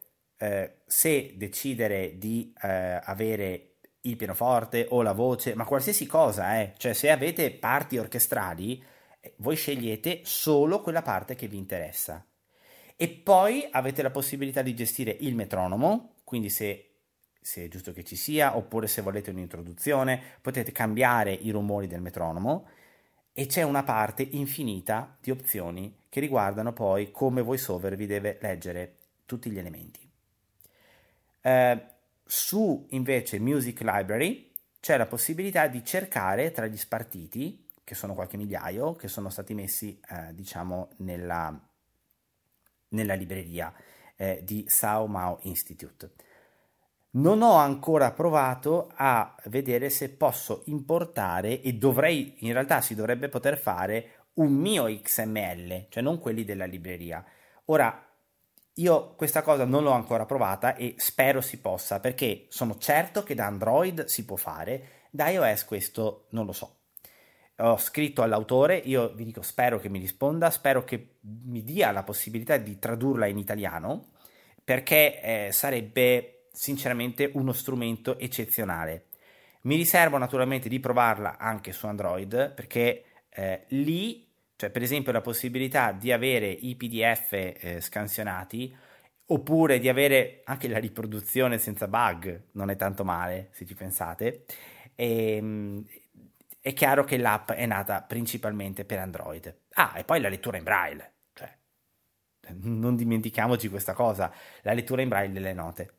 eh, 0.45 0.75
se 0.85 1.33
decidere 1.35 2.17
di 2.17 2.53
eh, 2.61 2.99
avere 3.03 3.77
il 4.01 4.15
pianoforte 4.15 4.85
o 4.89 5.01
la 5.01 5.13
voce, 5.13 5.55
ma 5.55 5.65
qualsiasi 5.65 6.05
cosa, 6.05 6.61
eh. 6.61 6.73
cioè 6.77 6.93
se 6.93 7.09
avete 7.09 7.51
parti 7.51 7.97
orchestrali, 7.97 8.83
eh, 9.19 9.33
voi 9.37 9.55
scegliete 9.55 10.21
solo 10.23 10.81
quella 10.81 11.01
parte 11.01 11.35
che 11.35 11.47
vi 11.47 11.57
interessa. 11.57 12.25
e 12.97 13.09
poi 13.09 13.67
avete 13.71 14.01
la 14.01 14.09
possibilità 14.11 14.61
di 14.61 14.73
gestire 14.73 15.17
il 15.19 15.35
metronomo, 15.35 16.15
quindi 16.23 16.49
se, 16.49 16.91
se 17.41 17.65
è 17.65 17.67
giusto 17.67 17.91
che 17.91 18.03
ci 18.05 18.15
sia, 18.15 18.55
oppure 18.55 18.87
se 18.87 19.01
volete 19.01 19.31
un'introduzione, 19.31 20.21
potete 20.41 20.71
cambiare 20.71 21.33
i 21.33 21.49
rumori 21.51 21.87
del 21.87 22.01
metronomo 22.01 22.67
e 23.33 23.47
c'è 23.47 23.63
una 23.63 23.83
parte 23.83 24.23
infinita 24.23 25.17
di 25.19 25.31
opzioni 25.31 26.03
che 26.07 26.21
riguardano 26.21 26.71
poi 26.71 27.11
come 27.11 27.41
VoiceOver 27.41 27.95
vi 27.97 28.05
deve 28.05 28.37
leggere 28.41 28.95
tutti 29.25 29.49
gli 29.49 29.59
elementi. 29.59 30.04
Eh, 31.45 31.79
su 32.25 32.87
invece 32.89 33.37
Music 33.37 33.81
Library 33.81 34.51
c'è 34.79 34.97
la 34.97 35.05
possibilità 35.05 35.67
di 35.67 35.85
cercare 35.85 36.51
tra 36.51 36.65
gli 36.65 36.75
spartiti, 36.75 37.63
che 37.83 37.93
sono 37.93 38.15
qualche 38.15 38.35
migliaio, 38.35 38.95
che 38.95 39.07
sono 39.07 39.29
stati 39.29 39.53
messi 39.53 39.99
eh, 40.09 40.33
diciamo 40.33 40.89
nella, 40.97 41.55
nella 42.89 43.13
libreria 43.13 43.71
eh, 44.15 44.41
di 44.43 44.65
Sao 44.67 45.05
Mao 45.05 45.37
Institute. 45.43 46.13
Non 47.11 47.43
ho 47.43 47.53
ancora 47.53 48.11
provato 48.11 48.91
a 48.95 49.35
vedere 49.45 49.91
se 49.91 50.09
posso 50.09 50.63
importare 50.65 51.61
e 51.61 51.73
dovrei, 51.73 52.37
in 52.39 52.53
realtà 52.53 52.81
si 52.81 52.95
dovrebbe 52.95 53.29
poter 53.29 53.59
fare 53.59 54.25
un 54.35 54.51
mio 54.51 54.85
XML, 54.85 55.85
cioè 55.89 56.01
non 56.01 56.17
quelli 56.17 56.43
della 56.43 56.65
libreria. 56.65 57.23
Ora, 57.65 58.04
io 58.75 59.13
questa 59.15 59.41
cosa 59.41 59.63
non 59.65 59.83
l'ho 59.83 59.91
ancora 59.91 60.25
provata 60.25 60.75
e 60.75 60.95
spero 60.97 61.41
si 61.41 61.59
possa 61.59 61.99
perché 61.99 62.47
sono 62.49 62.77
certo 62.77 63.23
che 63.23 63.35
da 63.35 63.45
Android 63.45 64.05
si 64.05 64.25
può 64.25 64.35
fare, 64.35 65.03
da 65.11 65.29
iOS 65.29 65.65
questo 65.65 66.25
non 66.31 66.45
lo 66.45 66.51
so. 66.51 66.79
Ho 67.59 67.77
scritto 67.77 68.21
all'autore, 68.21 68.75
io 68.75 69.13
vi 69.13 69.23
dico 69.23 69.41
spero 69.41 69.79
che 69.79 69.87
mi 69.87 69.99
risponda, 69.99 70.49
spero 70.49 70.83
che 70.83 71.19
mi 71.21 71.63
dia 71.63 71.91
la 71.91 72.03
possibilità 72.03 72.57
di 72.57 72.77
tradurla 72.77 73.27
in 73.27 73.37
italiano 73.37 74.09
perché 74.61 75.21
eh, 75.21 75.51
sarebbe 75.53 76.47
sinceramente 76.51 77.29
uno 77.33 77.53
strumento 77.53 78.17
eccezionale. 78.19 79.05
Mi 79.61 79.77
riservo 79.77 80.17
naturalmente 80.17 80.67
di 80.67 80.81
provarla 80.81 81.37
anche 81.37 81.71
su 81.71 81.85
Android 81.87 82.51
perché 82.51 83.05
eh, 83.29 83.65
lì 83.69 84.24
cioè, 84.55 84.69
per 84.69 84.81
esempio, 84.81 85.11
la 85.11 85.21
possibilità 85.21 85.91
di 85.91 86.11
avere 86.11 86.47
i 86.47 86.75
PDF 86.75 87.33
eh, 87.33 87.81
scansionati 87.81 88.75
oppure 89.27 89.79
di 89.79 89.89
avere 89.89 90.41
anche 90.45 90.67
la 90.67 90.77
riproduzione 90.77 91.57
senza 91.57 91.87
bug, 91.87 92.49
non 92.51 92.69
è 92.69 92.75
tanto 92.75 93.03
male 93.03 93.49
se 93.51 93.65
ci 93.65 93.73
pensate. 93.73 94.45
E, 94.95 95.35
ehm, 95.35 95.85
è 96.61 96.73
chiaro 96.73 97.03
che 97.03 97.17
l'app 97.17 97.51
è 97.51 97.65
nata 97.65 98.01
principalmente 98.01 98.85
per 98.85 98.99
Android. 98.99 99.55
Ah, 99.73 99.93
e 99.97 100.03
poi 100.03 100.21
la 100.21 100.29
lettura 100.29 100.57
in 100.57 100.63
braille. 100.63 101.13
Cioè, 101.33 101.57
non 102.61 102.95
dimentichiamoci 102.95 103.69
questa 103.69 103.93
cosa, 103.93 104.31
la 104.61 104.73
lettura 104.73 105.01
in 105.01 105.09
braille 105.09 105.33
delle 105.33 105.53
note. 105.53 105.93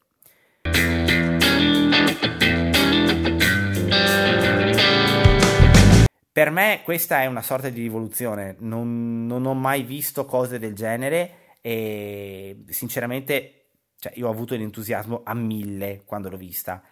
Per 6.37 6.51
me 6.51 6.83
questa 6.85 7.23
è 7.23 7.25
una 7.25 7.41
sorta 7.41 7.71
di 7.71 7.81
rivoluzione, 7.81 8.57
non, 8.59 9.25
non 9.25 9.47
ho 9.47 9.55
mai 9.55 9.83
visto 9.85 10.27
cose 10.27 10.59
del 10.59 10.75
genere 10.75 11.55
e 11.63 12.63
sinceramente 12.69 13.69
cioè, 13.99 14.13
io 14.17 14.29
ho 14.29 14.31
avuto 14.33 14.55
l'entusiasmo 14.55 15.23
a 15.25 15.33
mille 15.33 16.03
quando 16.05 16.29
l'ho 16.29 16.37
vista. 16.37 16.83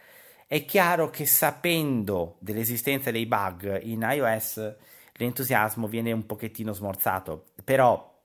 È 0.46 0.64
chiaro 0.64 1.10
che 1.10 1.26
sapendo 1.26 2.38
dell'esistenza 2.38 3.10
dei 3.10 3.26
bug 3.26 3.82
in 3.82 4.08
iOS 4.10 4.76
l'entusiasmo 5.12 5.88
viene 5.88 6.10
un 6.10 6.24
pochettino 6.24 6.72
smorzato, 6.72 7.48
però 7.64 8.18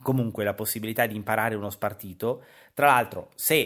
comunque 0.00 0.44
la 0.44 0.54
possibilità 0.54 1.06
di 1.06 1.16
imparare 1.16 1.56
uno 1.56 1.70
spartito, 1.70 2.44
tra 2.72 2.86
l'altro 2.86 3.30
se 3.34 3.56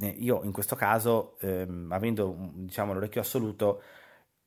eh, 0.00 0.06
io 0.06 0.42
in 0.44 0.52
questo 0.52 0.74
caso, 0.74 1.36
ehm, 1.40 1.92
avendo 1.92 2.34
diciamo, 2.54 2.94
l'orecchio 2.94 3.20
assoluto, 3.20 3.82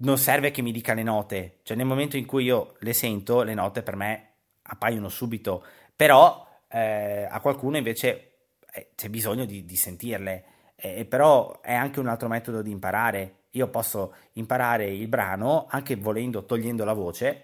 non 0.01 0.17
serve 0.17 0.51
che 0.51 0.61
mi 0.61 0.71
dica 0.71 0.93
le 0.93 1.03
note, 1.03 1.59
cioè 1.63 1.77
nel 1.77 1.85
momento 1.85 2.17
in 2.17 2.25
cui 2.25 2.43
io 2.45 2.75
le 2.79 2.93
sento, 2.93 3.43
le 3.43 3.53
note 3.53 3.83
per 3.83 3.95
me 3.95 4.29
appaiono 4.63 5.09
subito, 5.09 5.63
però 5.95 6.47
eh, 6.67 7.27
a 7.29 7.39
qualcuno 7.39 7.77
invece 7.77 8.31
eh, 8.71 8.91
c'è 8.95 9.09
bisogno 9.09 9.45
di, 9.45 9.65
di 9.65 9.75
sentirle, 9.75 10.45
eh, 10.75 11.05
però 11.05 11.59
è 11.61 11.73
anche 11.73 11.99
un 11.99 12.07
altro 12.07 12.27
metodo 12.27 12.61
di 12.61 12.71
imparare. 12.71 13.35
Io 13.51 13.67
posso 13.67 14.15
imparare 14.33 14.85
il 14.89 15.07
brano 15.07 15.67
anche 15.69 15.95
volendo, 15.97 16.45
togliendo 16.45 16.85
la 16.85 16.93
voce. 16.93 17.43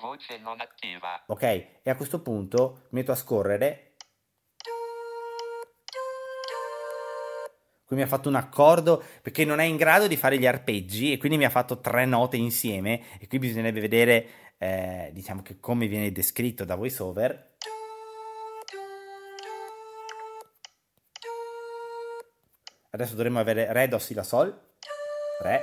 Voce 0.00 0.38
non 0.38 0.60
attiva. 0.60 1.22
Ok, 1.26 1.42
e 1.42 1.80
a 1.84 1.94
questo 1.94 2.20
punto 2.20 2.86
metto 2.90 3.12
a 3.12 3.16
scorrere 3.16 3.89
qui 7.90 7.98
mi 7.98 8.04
ha 8.04 8.06
fatto 8.06 8.28
un 8.28 8.36
accordo 8.36 9.02
perché 9.20 9.44
non 9.44 9.58
è 9.58 9.64
in 9.64 9.74
grado 9.74 10.06
di 10.06 10.16
fare 10.16 10.38
gli 10.38 10.46
arpeggi 10.46 11.10
e 11.10 11.18
quindi 11.18 11.36
mi 11.36 11.44
ha 11.44 11.50
fatto 11.50 11.80
tre 11.80 12.04
note 12.04 12.36
insieme 12.36 13.18
e 13.18 13.26
qui 13.26 13.40
bisognerebbe 13.40 13.80
vedere 13.80 14.26
eh, 14.58 15.10
diciamo 15.12 15.42
che 15.42 15.58
come 15.58 15.88
viene 15.88 16.12
descritto 16.12 16.64
da 16.64 16.76
voiceover. 16.76 17.48
Adesso 22.90 23.16
dovremmo 23.16 23.40
avere 23.40 23.72
re 23.72 23.88
do 23.88 23.98
si 23.98 24.14
la 24.14 24.22
sol. 24.22 24.56
Re. 25.40 25.62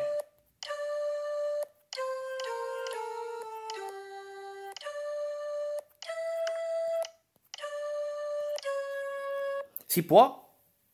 Si 9.86 10.04
può 10.04 10.47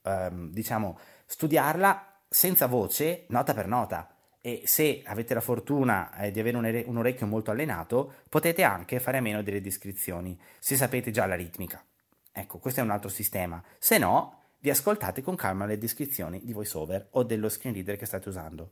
ehm, 0.04 0.52
diciamo 0.52 1.00
studiarla 1.26 2.22
senza 2.30 2.68
voce, 2.68 3.26
nota 3.30 3.54
per 3.54 3.68
nota. 3.68 4.08
E 4.42 4.64
se 4.66 5.02
avete 5.06 5.34
la 5.34 5.42
fortuna 5.42 6.14
eh, 6.18 6.32
di 6.32 6.40
avere 6.40 6.58
un, 6.58 6.66
ere- 6.66 6.84
un 6.86 6.98
orecchio 6.98 7.26
molto 7.26 7.52
allenato, 7.52 8.16
potete 8.28 8.64
anche 8.64 9.00
fare 9.00 9.20
a 9.20 9.22
meno 9.22 9.42
delle 9.42 9.62
descrizioni, 9.62 10.38
se 10.60 10.76
sapete 10.76 11.12
già 11.12 11.26
la 11.26 11.36
ritmica. 11.36 11.84
Ecco, 12.32 12.58
questo 12.58 12.82
è 12.82 12.84
un 12.84 12.90
altro 12.90 13.10
sistema. 13.10 13.64
Se 13.78 13.98
no, 13.98 14.42
vi 14.60 14.70
ascoltate 14.70 15.22
con 15.22 15.36
calma 15.36 15.66
le 15.66 15.78
descrizioni 15.78 16.42
di 16.44 16.52
VoiceOver 16.52 17.08
o 17.12 17.24
dello 17.24 17.48
screen 17.48 17.76
reader 17.76 17.96
che 17.96 18.06
state 18.06 18.30
usando. 18.30 18.72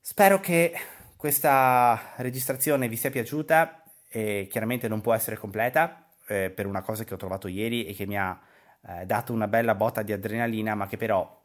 Spero 0.00 0.40
che 0.40 0.74
questa 1.16 2.14
registrazione 2.16 2.88
vi 2.88 2.96
sia 2.96 3.10
piaciuta 3.10 3.84
e 4.08 4.48
chiaramente 4.50 4.88
non 4.88 5.00
può 5.00 5.14
essere 5.14 5.36
completa 5.36 6.08
eh, 6.26 6.50
per 6.50 6.66
una 6.66 6.82
cosa 6.82 7.04
che 7.04 7.14
ho 7.14 7.16
trovato 7.16 7.46
ieri 7.46 7.86
e 7.86 7.94
che 7.94 8.04
mi 8.04 8.18
ha 8.18 8.38
eh, 8.86 9.06
dato 9.06 9.32
una 9.32 9.48
bella 9.48 9.74
botta 9.74 10.02
di 10.02 10.12
adrenalina, 10.12 10.74
ma 10.74 10.86
che 10.86 10.96
però 10.96 11.40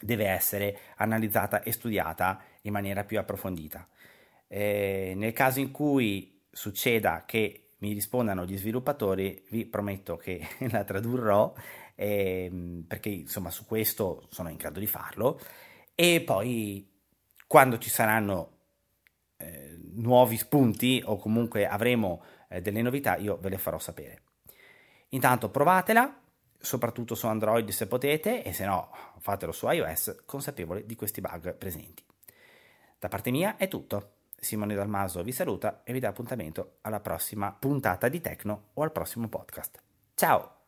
deve 0.00 0.26
essere 0.26 0.78
analizzata 0.96 1.62
e 1.62 1.72
studiata 1.72 2.42
in 2.62 2.72
maniera 2.72 3.04
più 3.04 3.18
approfondita. 3.18 3.88
Eh, 4.46 5.14
nel 5.16 5.32
caso 5.32 5.60
in 5.60 5.70
cui 5.70 6.42
succeda 6.50 7.24
che 7.26 7.70
mi 7.78 7.92
rispondano 7.92 8.44
gli 8.44 8.56
sviluppatori, 8.56 9.44
vi 9.50 9.66
prometto 9.66 10.16
che 10.16 10.46
la 10.70 10.84
tradurrò 10.84 11.52
eh, 11.94 12.82
perché 12.86 13.08
insomma 13.08 13.50
su 13.50 13.66
questo 13.66 14.26
sono 14.30 14.48
in 14.48 14.56
grado 14.56 14.80
di 14.80 14.86
farlo 14.86 15.40
e 15.94 16.22
poi 16.22 16.90
quando 17.46 17.78
ci 17.78 17.90
saranno 17.90 18.50
eh, 19.36 19.78
nuovi 19.94 20.36
spunti 20.36 21.02
o 21.04 21.16
comunque 21.16 21.66
avremo 21.66 22.22
eh, 22.48 22.60
delle 22.60 22.82
novità 22.82 23.16
io 23.16 23.36
ve 23.38 23.50
le 23.50 23.58
farò 23.58 23.78
sapere. 23.78 24.22
Intanto 25.10 25.50
provatela, 25.50 26.22
soprattutto 26.64 27.14
su 27.14 27.26
Android 27.26 27.68
se 27.68 27.86
potete 27.86 28.42
e 28.42 28.52
se 28.52 28.64
no 28.64 28.90
fatelo 29.18 29.52
su 29.52 29.68
iOS 29.68 30.22
consapevoli 30.24 30.86
di 30.86 30.96
questi 30.96 31.20
bug 31.20 31.54
presenti. 31.54 32.04
Da 32.98 33.08
parte 33.08 33.30
mia 33.30 33.56
è 33.56 33.68
tutto. 33.68 34.12
Simone 34.36 34.74
Dalmaso 34.74 35.22
vi 35.22 35.32
saluta 35.32 35.82
e 35.84 35.92
vi 35.92 36.00
dà 36.00 36.08
appuntamento 36.08 36.78
alla 36.82 37.00
prossima 37.00 37.52
puntata 37.52 38.08
di 38.08 38.20
Tecno 38.20 38.70
o 38.74 38.82
al 38.82 38.92
prossimo 38.92 39.28
podcast. 39.28 39.82
Ciao! 40.14 40.63